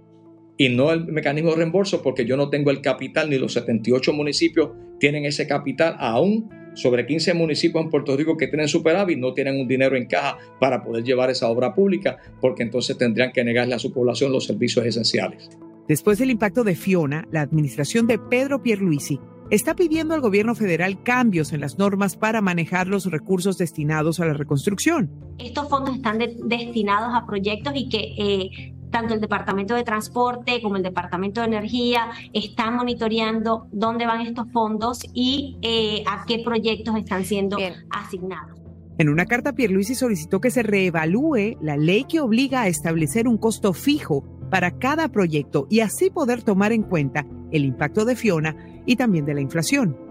Y 0.58 0.70
no 0.70 0.92
el 0.92 1.06
mecanismo 1.06 1.52
de 1.52 1.58
reembolso 1.58 2.02
porque 2.02 2.26
yo 2.26 2.36
no 2.36 2.50
tengo 2.50 2.72
el 2.72 2.82
capital, 2.82 3.30
ni 3.30 3.38
los 3.38 3.54
78 3.54 4.12
municipios 4.14 4.72
tienen 5.00 5.26
ese 5.26 5.48
capital 5.48 5.96
aún 6.00 6.50
sobre 6.74 7.06
15 7.06 7.34
municipios 7.34 7.84
en 7.84 7.90
Puerto 7.90 8.16
Rico 8.16 8.38
que 8.38 8.48
tienen 8.48 8.68
superávit 8.68 9.18
no 9.18 9.34
tienen 9.34 9.60
un 9.60 9.68
dinero 9.68 9.96
en 9.96 10.06
caja 10.06 10.38
para 10.60 10.84
poder 10.84 11.04
llevar 11.04 11.30
esa 11.30 11.50
obra 11.50 11.74
pública, 11.74 12.18
porque 12.40 12.64
entonces 12.64 12.98
tendrían 12.98 13.32
que 13.32 13.44
negarle 13.44 13.76
a 13.76 13.80
su 13.80 13.92
población 13.92 14.32
los 14.32 14.46
servicios 14.46 14.86
esenciales. 14.86 15.50
Después 15.88 16.20
del 16.20 16.30
impacto 16.30 16.64
de 16.64 16.76
Fiona, 16.76 17.28
la 17.32 17.42
administración 17.42 18.06
de 18.06 18.20
Pedro 18.20 18.62
Pierluisi 18.62 19.20
está 19.50 19.76
pidiendo 19.76 20.14
al 20.14 20.22
gobierno 20.22 20.56
federal 20.56 21.02
cambios 21.04 21.54
en 21.54 21.62
las 21.62 21.78
normas 21.78 22.16
para 22.16 22.42
manejar 22.42 22.88
los 22.88 23.06
recursos 23.06 23.58
destinados 23.58 24.20
a 24.20 24.26
la 24.26 24.34
reconstrucción. 24.34 25.10
Estos 25.38 25.70
fondos 25.70 25.96
están 25.96 26.20
destinados 26.20 27.14
a 27.14 27.26
proyectos 27.26 27.74
y 27.76 27.90
que 27.90 28.16
eh, 28.18 28.74
tanto 28.92 29.14
el 29.14 29.22
Departamento 29.22 29.76
de 29.76 29.84
Transporte 29.84 30.62
como 30.62 30.76
el 30.78 30.84
Departamento 30.84 31.42
de 31.42 31.48
Energía 31.48 32.10
están 32.34 32.76
monitoreando 32.76 33.68
dónde 33.72 34.06
van 34.06 34.22
estos 34.22 34.52
fondos 34.52 35.00
y 35.14 35.58
eh, 35.62 36.04
a 36.08 36.26
qué 36.26 36.40
proyectos 36.44 36.96
están 36.96 37.26
siendo 37.26 37.58
asignados. 37.90 38.60
En 38.98 39.08
una 39.08 39.26
carta, 39.26 39.54
Pierluisi 39.54 39.96
solicitó 39.96 40.42
que 40.42 40.52
se 40.52 40.62
reevalúe 40.62 41.58
la 41.62 41.78
ley 41.78 42.04
que 42.04 42.20
obliga 42.20 42.64
a 42.64 42.68
establecer 42.68 43.30
un 43.30 43.38
costo 43.38 43.72
fijo 43.74 44.39
para 44.50 44.72
cada 44.72 45.08
proyecto 45.10 45.68
y 45.70 45.82
así 45.82 46.10
poder 46.10 46.44
tomar 46.44 46.72
en 46.72 46.84
cuenta 46.84 47.26
el 47.52 47.66
impacto 47.66 48.06
de 48.06 48.16
Fiona 48.16 48.56
y 48.86 48.96
también 48.96 49.26
de 49.26 49.34
la 49.34 49.42
inflación. 49.42 50.10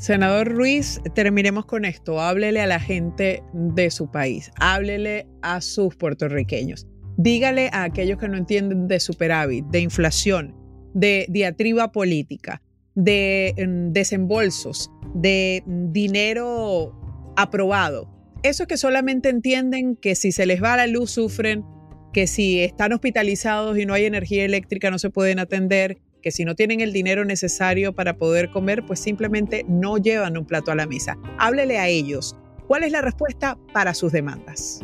Senador 0.00 0.48
Ruiz, 0.48 0.98
terminemos 1.14 1.66
con 1.66 1.84
esto. 1.84 2.20
Háblele 2.20 2.62
a 2.62 2.66
la 2.66 2.80
gente 2.80 3.42
de 3.52 3.90
su 3.90 4.10
país, 4.10 4.50
háblele 4.56 5.26
a 5.42 5.60
sus 5.60 5.94
puertorriqueños. 5.94 6.86
Dígale 7.18 7.68
a 7.72 7.84
aquellos 7.84 8.18
que 8.18 8.26
no 8.26 8.38
entienden 8.38 8.88
de 8.88 8.98
superávit, 8.98 9.66
de 9.66 9.80
inflación, 9.80 10.56
de 10.94 11.26
diatriba 11.28 11.92
política, 11.92 12.62
de 12.94 13.54
mm, 13.58 13.92
desembolsos, 13.92 14.90
de 15.14 15.62
dinero 15.66 17.09
aprobado. 17.42 18.08
Eso 18.42 18.66
que 18.66 18.76
solamente 18.76 19.28
entienden 19.28 19.96
que 19.96 20.14
si 20.14 20.32
se 20.32 20.46
les 20.46 20.62
va 20.62 20.76
la 20.76 20.86
luz 20.86 21.10
sufren, 21.10 21.64
que 22.12 22.26
si 22.26 22.60
están 22.60 22.92
hospitalizados 22.92 23.78
y 23.78 23.86
no 23.86 23.94
hay 23.94 24.06
energía 24.06 24.44
eléctrica 24.44 24.90
no 24.90 24.98
se 24.98 25.10
pueden 25.10 25.38
atender, 25.38 25.98
que 26.22 26.30
si 26.30 26.44
no 26.44 26.54
tienen 26.54 26.80
el 26.80 26.92
dinero 26.92 27.24
necesario 27.24 27.94
para 27.94 28.16
poder 28.16 28.50
comer, 28.50 28.84
pues 28.84 29.00
simplemente 29.00 29.64
no 29.68 29.98
llevan 29.98 30.36
un 30.36 30.44
plato 30.44 30.70
a 30.70 30.74
la 30.74 30.86
mesa. 30.86 31.18
Háblele 31.38 31.78
a 31.78 31.88
ellos. 31.88 32.36
¿Cuál 32.66 32.84
es 32.84 32.92
la 32.92 33.02
respuesta 33.02 33.58
para 33.72 33.94
sus 33.94 34.12
demandas? 34.12 34.80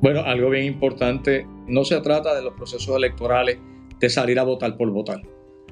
Bueno, 0.00 0.20
algo 0.20 0.50
bien 0.50 0.64
importante, 0.64 1.46
no 1.66 1.84
se 1.84 2.00
trata 2.00 2.34
de 2.34 2.42
los 2.42 2.54
procesos 2.54 2.96
electorales 2.96 3.58
de 3.98 4.10
salir 4.10 4.38
a 4.38 4.42
votar 4.42 4.76
por 4.76 4.90
votar. 4.90 5.20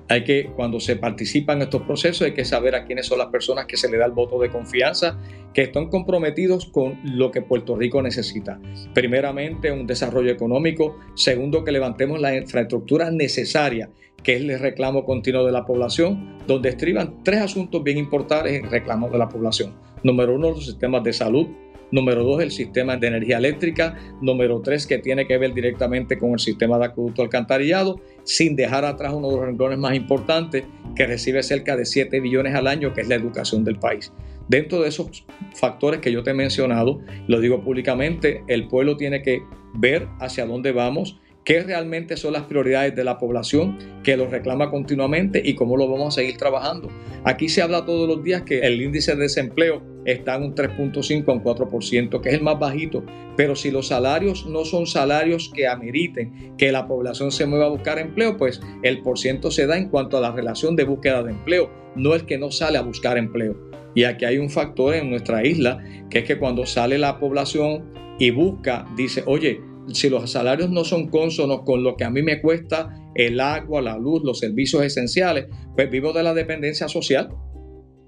Hay 0.08 0.22
que, 0.24 0.50
cuando 0.54 0.80
se 0.80 0.96
participa 0.96 1.54
en 1.54 1.62
estos 1.62 1.82
procesos, 1.82 2.22
hay 2.22 2.34
que 2.34 2.44
saber 2.44 2.74
a 2.74 2.84
quiénes 2.84 3.06
son 3.06 3.18
las 3.18 3.28
personas 3.28 3.64
que 3.64 3.76
se 3.76 3.90
le 3.90 3.96
da 3.96 4.04
el 4.04 4.12
voto 4.12 4.38
de 4.38 4.50
confianza, 4.50 5.18
que 5.54 5.62
están 5.62 5.88
comprometidos 5.88 6.66
con 6.66 6.98
lo 7.04 7.30
que 7.30 7.40
Puerto 7.40 7.74
Rico 7.74 8.02
necesita. 8.02 8.60
Primeramente, 8.92 9.72
un 9.72 9.86
desarrollo 9.86 10.30
económico. 10.30 10.98
Segundo, 11.14 11.64
que 11.64 11.72
levantemos 11.72 12.20
la 12.20 12.36
infraestructura 12.36 13.10
necesaria, 13.10 13.90
que 14.22 14.34
es 14.34 14.42
el 14.42 14.58
reclamo 14.58 15.04
continuo 15.04 15.44
de 15.46 15.52
la 15.52 15.64
población, 15.64 16.38
donde 16.46 16.70
estriban 16.70 17.22
tres 17.22 17.40
asuntos 17.40 17.82
bien 17.82 17.96
importantes 17.96 18.52
en 18.52 18.70
reclamo 18.70 19.08
de 19.08 19.18
la 19.18 19.28
población. 19.28 19.74
Número 20.02 20.34
uno, 20.34 20.50
los 20.50 20.66
sistemas 20.66 21.02
de 21.02 21.14
salud. 21.14 21.46
Número 21.94 22.24
dos, 22.24 22.42
el 22.42 22.50
sistema 22.50 22.96
de 22.96 23.06
energía 23.06 23.38
eléctrica. 23.38 23.96
Número 24.20 24.60
tres, 24.60 24.84
que 24.84 24.98
tiene 24.98 25.28
que 25.28 25.38
ver 25.38 25.54
directamente 25.54 26.18
con 26.18 26.32
el 26.32 26.40
sistema 26.40 26.76
de 26.76 26.86
acueducto 26.86 27.22
alcantarillado, 27.22 28.00
sin 28.24 28.56
dejar 28.56 28.84
atrás 28.84 29.14
uno 29.14 29.28
de 29.30 29.36
los 29.36 29.46
renglones 29.46 29.78
más 29.78 29.94
importantes, 29.94 30.64
que 30.96 31.06
recibe 31.06 31.40
cerca 31.44 31.76
de 31.76 31.84
7 31.84 32.18
billones 32.18 32.56
al 32.56 32.66
año, 32.66 32.92
que 32.92 33.02
es 33.02 33.08
la 33.08 33.14
educación 33.14 33.62
del 33.62 33.78
país. 33.78 34.12
Dentro 34.48 34.82
de 34.82 34.88
esos 34.88 35.24
factores 35.54 36.00
que 36.00 36.10
yo 36.10 36.24
te 36.24 36.32
he 36.32 36.34
mencionado, 36.34 37.00
lo 37.28 37.38
digo 37.38 37.62
públicamente, 37.62 38.42
el 38.48 38.66
pueblo 38.66 38.96
tiene 38.96 39.22
que 39.22 39.44
ver 39.74 40.08
hacia 40.18 40.46
dónde 40.46 40.72
vamos, 40.72 41.20
qué 41.44 41.62
realmente 41.62 42.16
son 42.16 42.32
las 42.32 42.42
prioridades 42.42 42.96
de 42.96 43.04
la 43.04 43.18
población 43.18 43.78
que 44.02 44.16
lo 44.16 44.26
reclama 44.26 44.68
continuamente 44.68 45.40
y 45.44 45.54
cómo 45.54 45.76
lo 45.76 45.88
vamos 45.88 46.08
a 46.08 46.20
seguir 46.22 46.38
trabajando. 46.38 46.88
Aquí 47.22 47.48
se 47.48 47.62
habla 47.62 47.84
todos 47.84 48.08
los 48.08 48.24
días 48.24 48.42
que 48.42 48.62
el 48.62 48.82
índice 48.82 49.14
de 49.14 49.22
desempleo 49.22 49.93
está 50.04 50.36
en 50.36 50.44
un 50.44 50.54
3.5 50.54 51.28
a 51.28 51.32
un 51.32 51.42
4%, 51.42 52.20
que 52.20 52.28
es 52.28 52.34
el 52.34 52.42
más 52.42 52.58
bajito, 52.58 53.04
pero 53.36 53.56
si 53.56 53.70
los 53.70 53.88
salarios 53.88 54.46
no 54.46 54.64
son 54.64 54.86
salarios 54.86 55.50
que 55.54 55.66
ameriten 55.66 56.54
que 56.56 56.72
la 56.72 56.86
población 56.86 57.32
se 57.32 57.46
mueva 57.46 57.66
a 57.66 57.70
buscar 57.70 57.98
empleo, 57.98 58.36
pues 58.36 58.60
el 58.82 59.02
porciento 59.02 59.50
se 59.50 59.66
da 59.66 59.76
en 59.76 59.88
cuanto 59.88 60.18
a 60.18 60.20
la 60.20 60.32
relación 60.32 60.76
de 60.76 60.84
búsqueda 60.84 61.22
de 61.22 61.32
empleo, 61.32 61.70
no 61.96 62.14
el 62.14 62.26
que 62.26 62.38
no 62.38 62.50
sale 62.50 62.78
a 62.78 62.82
buscar 62.82 63.18
empleo. 63.18 63.56
Y 63.94 64.04
aquí 64.04 64.24
hay 64.24 64.38
un 64.38 64.50
factor 64.50 64.94
en 64.94 65.10
nuestra 65.10 65.46
isla, 65.46 65.82
que 66.10 66.20
es 66.20 66.24
que 66.24 66.38
cuando 66.38 66.66
sale 66.66 66.98
la 66.98 67.18
población 67.18 67.92
y 68.18 68.30
busca, 68.30 68.86
dice, 68.96 69.22
oye, 69.26 69.60
si 69.92 70.08
los 70.08 70.30
salarios 70.30 70.70
no 70.70 70.84
son 70.84 71.08
cónsonos 71.08 71.62
con 71.62 71.82
lo 71.82 71.96
que 71.96 72.04
a 72.04 72.10
mí 72.10 72.22
me 72.22 72.40
cuesta 72.40 72.90
el 73.14 73.40
agua, 73.40 73.82
la 73.82 73.98
luz, 73.98 74.22
los 74.24 74.38
servicios 74.38 74.82
esenciales, 74.82 75.46
pues 75.76 75.90
vivo 75.90 76.12
de 76.12 76.22
la 76.22 76.34
dependencia 76.34 76.88
social. 76.88 77.28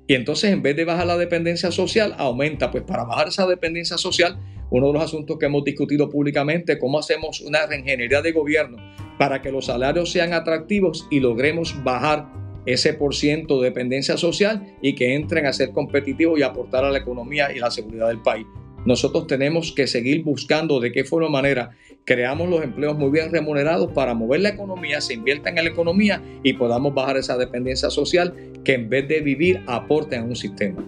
Y 0.06 0.14
entonces 0.14 0.52
en 0.52 0.62
vez 0.62 0.76
de 0.76 0.84
bajar 0.84 1.06
la 1.06 1.16
dependencia 1.16 1.70
social, 1.70 2.14
aumenta. 2.18 2.70
Pues 2.70 2.84
para 2.84 3.04
bajar 3.04 3.28
esa 3.28 3.46
dependencia 3.46 3.98
social, 3.98 4.38
uno 4.70 4.88
de 4.88 4.92
los 4.92 5.02
asuntos 5.02 5.38
que 5.38 5.46
hemos 5.46 5.64
discutido 5.64 6.08
públicamente, 6.08 6.78
cómo 6.78 6.98
hacemos 6.98 7.40
una 7.40 7.66
reingeniería 7.66 8.22
de 8.22 8.32
gobierno 8.32 8.78
para 9.18 9.42
que 9.42 9.50
los 9.50 9.66
salarios 9.66 10.12
sean 10.12 10.32
atractivos 10.32 11.06
y 11.10 11.20
logremos 11.20 11.82
bajar 11.82 12.28
ese 12.66 12.94
por 12.94 13.14
ciento 13.14 13.60
de 13.60 13.68
dependencia 13.68 14.16
social 14.16 14.76
y 14.82 14.94
que 14.94 15.14
entren 15.14 15.46
a 15.46 15.52
ser 15.52 15.70
competitivos 15.70 16.38
y 16.38 16.42
aportar 16.42 16.84
a 16.84 16.90
la 16.90 16.98
economía 16.98 17.52
y 17.52 17.58
la 17.58 17.70
seguridad 17.70 18.08
del 18.08 18.22
país 18.22 18.46
nosotros 18.86 19.26
tenemos 19.26 19.72
que 19.72 19.86
seguir 19.86 20.22
buscando 20.22 20.80
de 20.80 20.92
qué 20.92 21.04
forma 21.04 21.28
manera 21.28 21.70
creamos 22.04 22.48
los 22.48 22.62
empleos 22.62 22.96
muy 22.96 23.10
bien 23.10 23.32
remunerados 23.32 23.90
para 23.92 24.14
mover 24.14 24.40
la 24.40 24.50
economía, 24.50 25.00
se 25.00 25.14
invierta 25.14 25.50
en 25.50 25.56
la 25.56 25.62
economía 25.64 26.22
y 26.42 26.52
podamos 26.52 26.94
bajar 26.94 27.16
esa 27.16 27.36
dependencia 27.36 27.90
social 27.90 28.32
que 28.64 28.74
en 28.74 28.88
vez 28.88 29.08
de 29.08 29.20
vivir 29.20 29.60
aporte 29.66 30.16
a 30.16 30.22
un 30.22 30.36
sistema. 30.36 30.82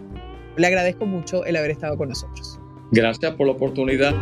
Le 0.56 0.66
agradezco 0.66 1.06
mucho 1.06 1.44
el 1.44 1.56
haber 1.56 1.72
estado 1.72 1.96
con 1.96 2.08
nosotros. 2.08 2.58
Gracias 2.92 3.34
por 3.34 3.46
la 3.46 3.52
oportunidad. 3.52 4.14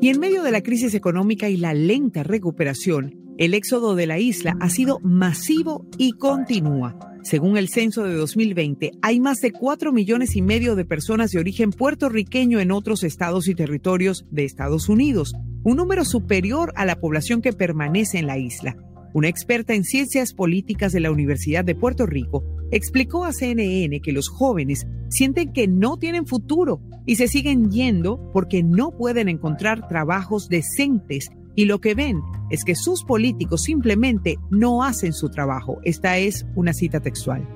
Y 0.00 0.08
en 0.08 0.18
medio 0.18 0.42
de 0.42 0.50
la 0.50 0.62
crisis 0.62 0.94
económica 0.94 1.50
y 1.50 1.58
la 1.58 1.74
lenta 1.74 2.22
recuperación, 2.22 3.34
el 3.36 3.52
éxodo 3.52 3.94
de 3.94 4.06
la 4.06 4.18
isla 4.18 4.56
ha 4.60 4.70
sido 4.70 4.98
masivo 5.00 5.86
y 5.98 6.12
continúa. 6.12 7.09
Según 7.22 7.58
el 7.58 7.68
censo 7.68 8.04
de 8.04 8.14
2020, 8.14 8.92
hay 9.02 9.20
más 9.20 9.40
de 9.40 9.52
4 9.52 9.92
millones 9.92 10.36
y 10.36 10.42
medio 10.42 10.74
de 10.74 10.86
personas 10.86 11.30
de 11.30 11.38
origen 11.38 11.70
puertorriqueño 11.70 12.60
en 12.60 12.72
otros 12.72 13.04
estados 13.04 13.46
y 13.46 13.54
territorios 13.54 14.24
de 14.30 14.44
Estados 14.44 14.88
Unidos, 14.88 15.34
un 15.62 15.76
número 15.76 16.06
superior 16.06 16.72
a 16.76 16.86
la 16.86 16.96
población 16.96 17.42
que 17.42 17.52
permanece 17.52 18.18
en 18.18 18.26
la 18.26 18.38
isla. 18.38 18.76
Una 19.12 19.28
experta 19.28 19.74
en 19.74 19.84
ciencias 19.84 20.32
políticas 20.32 20.92
de 20.92 21.00
la 21.00 21.10
Universidad 21.10 21.64
de 21.64 21.74
Puerto 21.74 22.06
Rico 22.06 22.42
explicó 22.70 23.24
a 23.24 23.32
CNN 23.32 24.00
que 24.00 24.12
los 24.12 24.28
jóvenes 24.28 24.86
sienten 25.10 25.52
que 25.52 25.68
no 25.68 25.98
tienen 25.98 26.26
futuro 26.26 26.80
y 27.04 27.16
se 27.16 27.28
siguen 27.28 27.70
yendo 27.70 28.30
porque 28.32 28.62
no 28.62 28.96
pueden 28.96 29.28
encontrar 29.28 29.88
trabajos 29.88 30.48
decentes 30.48 31.28
y 31.60 31.66
lo 31.66 31.78
que 31.78 31.94
ven 31.94 32.22
es 32.48 32.64
que 32.64 32.74
sus 32.74 33.04
políticos 33.04 33.64
simplemente 33.64 34.38
no 34.48 34.82
hacen 34.82 35.12
su 35.12 35.28
trabajo. 35.28 35.78
Esta 35.84 36.16
es 36.16 36.46
una 36.54 36.72
cita 36.72 37.00
textual. 37.00 37.46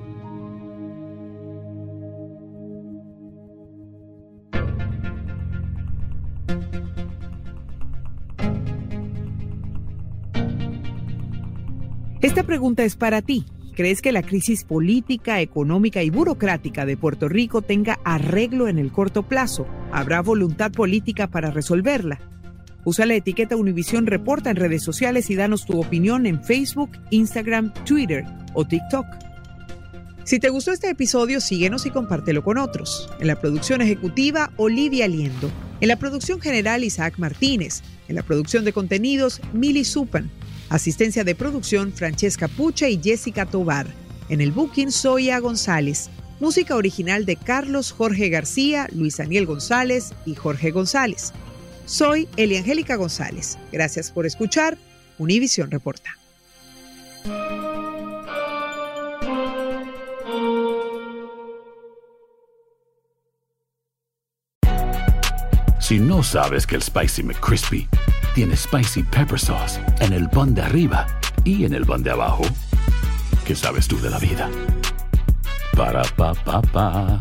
Esta 12.21 12.43
pregunta 12.43 12.85
es 12.85 12.97
para 12.97 13.23
ti. 13.23 13.47
¿Crees 13.75 14.03
que 14.03 14.13
la 14.13 14.21
crisis 14.21 14.65
política, 14.65 15.41
económica 15.41 16.03
y 16.03 16.11
burocrática 16.11 16.85
de 16.85 16.99
Puerto 16.99 17.27
Rico 17.31 17.63
tenga 17.63 17.99
arreglo 18.05 18.69
en 18.69 18.79
el 18.79 18.93
corto 18.93 19.23
plazo? 19.23 19.67
¿Habrá 19.93 20.21
voluntad 20.21 20.73
política 20.73 21.29
para 21.29 21.51
resolverla? 21.51 22.34
Usa 22.85 23.07
la 23.07 23.15
etiqueta 23.15 23.57
Univisión 23.57 24.07
Reporta 24.07 24.51
en 24.51 24.57
redes 24.57 24.83
sociales 24.83 25.31
y 25.31 25.37
danos 25.37 25.65
tu 25.65 25.81
opinión 25.81 26.27
en 26.27 26.43
Facebook, 26.43 26.91
Instagram, 27.11 27.73
Twitter 27.85 28.25
o 28.53 28.65
TikTok. 28.65 29.07
Si 30.25 30.39
te 30.39 30.49
gustó 30.49 30.73
este 30.73 30.89
episodio, 30.89 31.41
síguenos 31.41 31.85
y 31.85 31.91
compártelo 31.91 32.43
con 32.43 32.57
otros. 32.57 33.11
En 33.21 33.27
la 33.27 33.41
producción 33.41 33.83
ejecutiva, 33.83 34.53
Olivia 34.57 35.07
Liendo. 35.07 35.51
En 35.81 35.89
la 35.89 35.97
producción 35.97 36.41
general, 36.41 36.83
Isaac 36.83 37.19
Martínez. 37.19 37.83
En 38.09 38.17
la 38.17 38.23
producción 38.23 38.65
de 38.65 38.73
contenidos, 38.73 39.41
Mili 39.53 39.85
Supan. 39.85 40.31
Asistencia 40.71 41.25
de 41.25 41.35
producción, 41.35 41.93
Francesca 41.93 42.49
Puche 42.49 42.91
y 42.91 43.01
Jessica 43.03 43.45
Tobar. 43.45 43.87
En 44.31 44.41
el 44.41 44.51
booking, 44.51 44.91
Zoya 44.91 45.39
González. 45.41 46.09
Música 46.41 46.75
original 46.75 47.27
de 47.27 47.37
Carlos 47.37 47.93
Jorge 47.93 48.29
García, 48.31 48.89
Luis 48.93 49.19
Daniel 49.19 49.47
González 49.47 50.13
y 50.25 50.35
Jorge 50.35 50.71
González. 50.71 51.33
Soy 51.87 52.29
Eliangélica 52.37 52.97
González. 52.97 53.59
Gracias 53.73 54.11
por 54.11 54.27
escuchar. 54.27 54.79
Univisión 55.19 55.71
Reporta. 55.71 56.19
Si 65.81 65.99
no 65.99 66.23
sabes 66.23 66.67
que 66.67 66.77
el 66.77 66.83
Spicy 66.83 67.23
McCrispy 67.23 67.87
tiene 68.35 68.57
Spicy 68.57 69.03
Pepper 69.03 69.39
Sauce 69.39 69.79
en 70.01 70.15
el 70.15 70.31
pan 70.31 70.55
de 70.55 70.63
arriba 70.63 71.07
y 71.45 71.67
en 71.67 71.75
el 71.75 71.85
pan 71.85 72.03
de 72.03 72.11
abajo, 72.11 72.45
¿qué 73.47 73.55
sabes 73.55 73.87
tú 73.87 74.01
de 74.01 74.09
la 74.09 74.19
vida? 74.19 74.51
Para, 75.77 76.03
pa, 76.17 76.33
pa, 76.33 76.63
pa. 76.63 77.21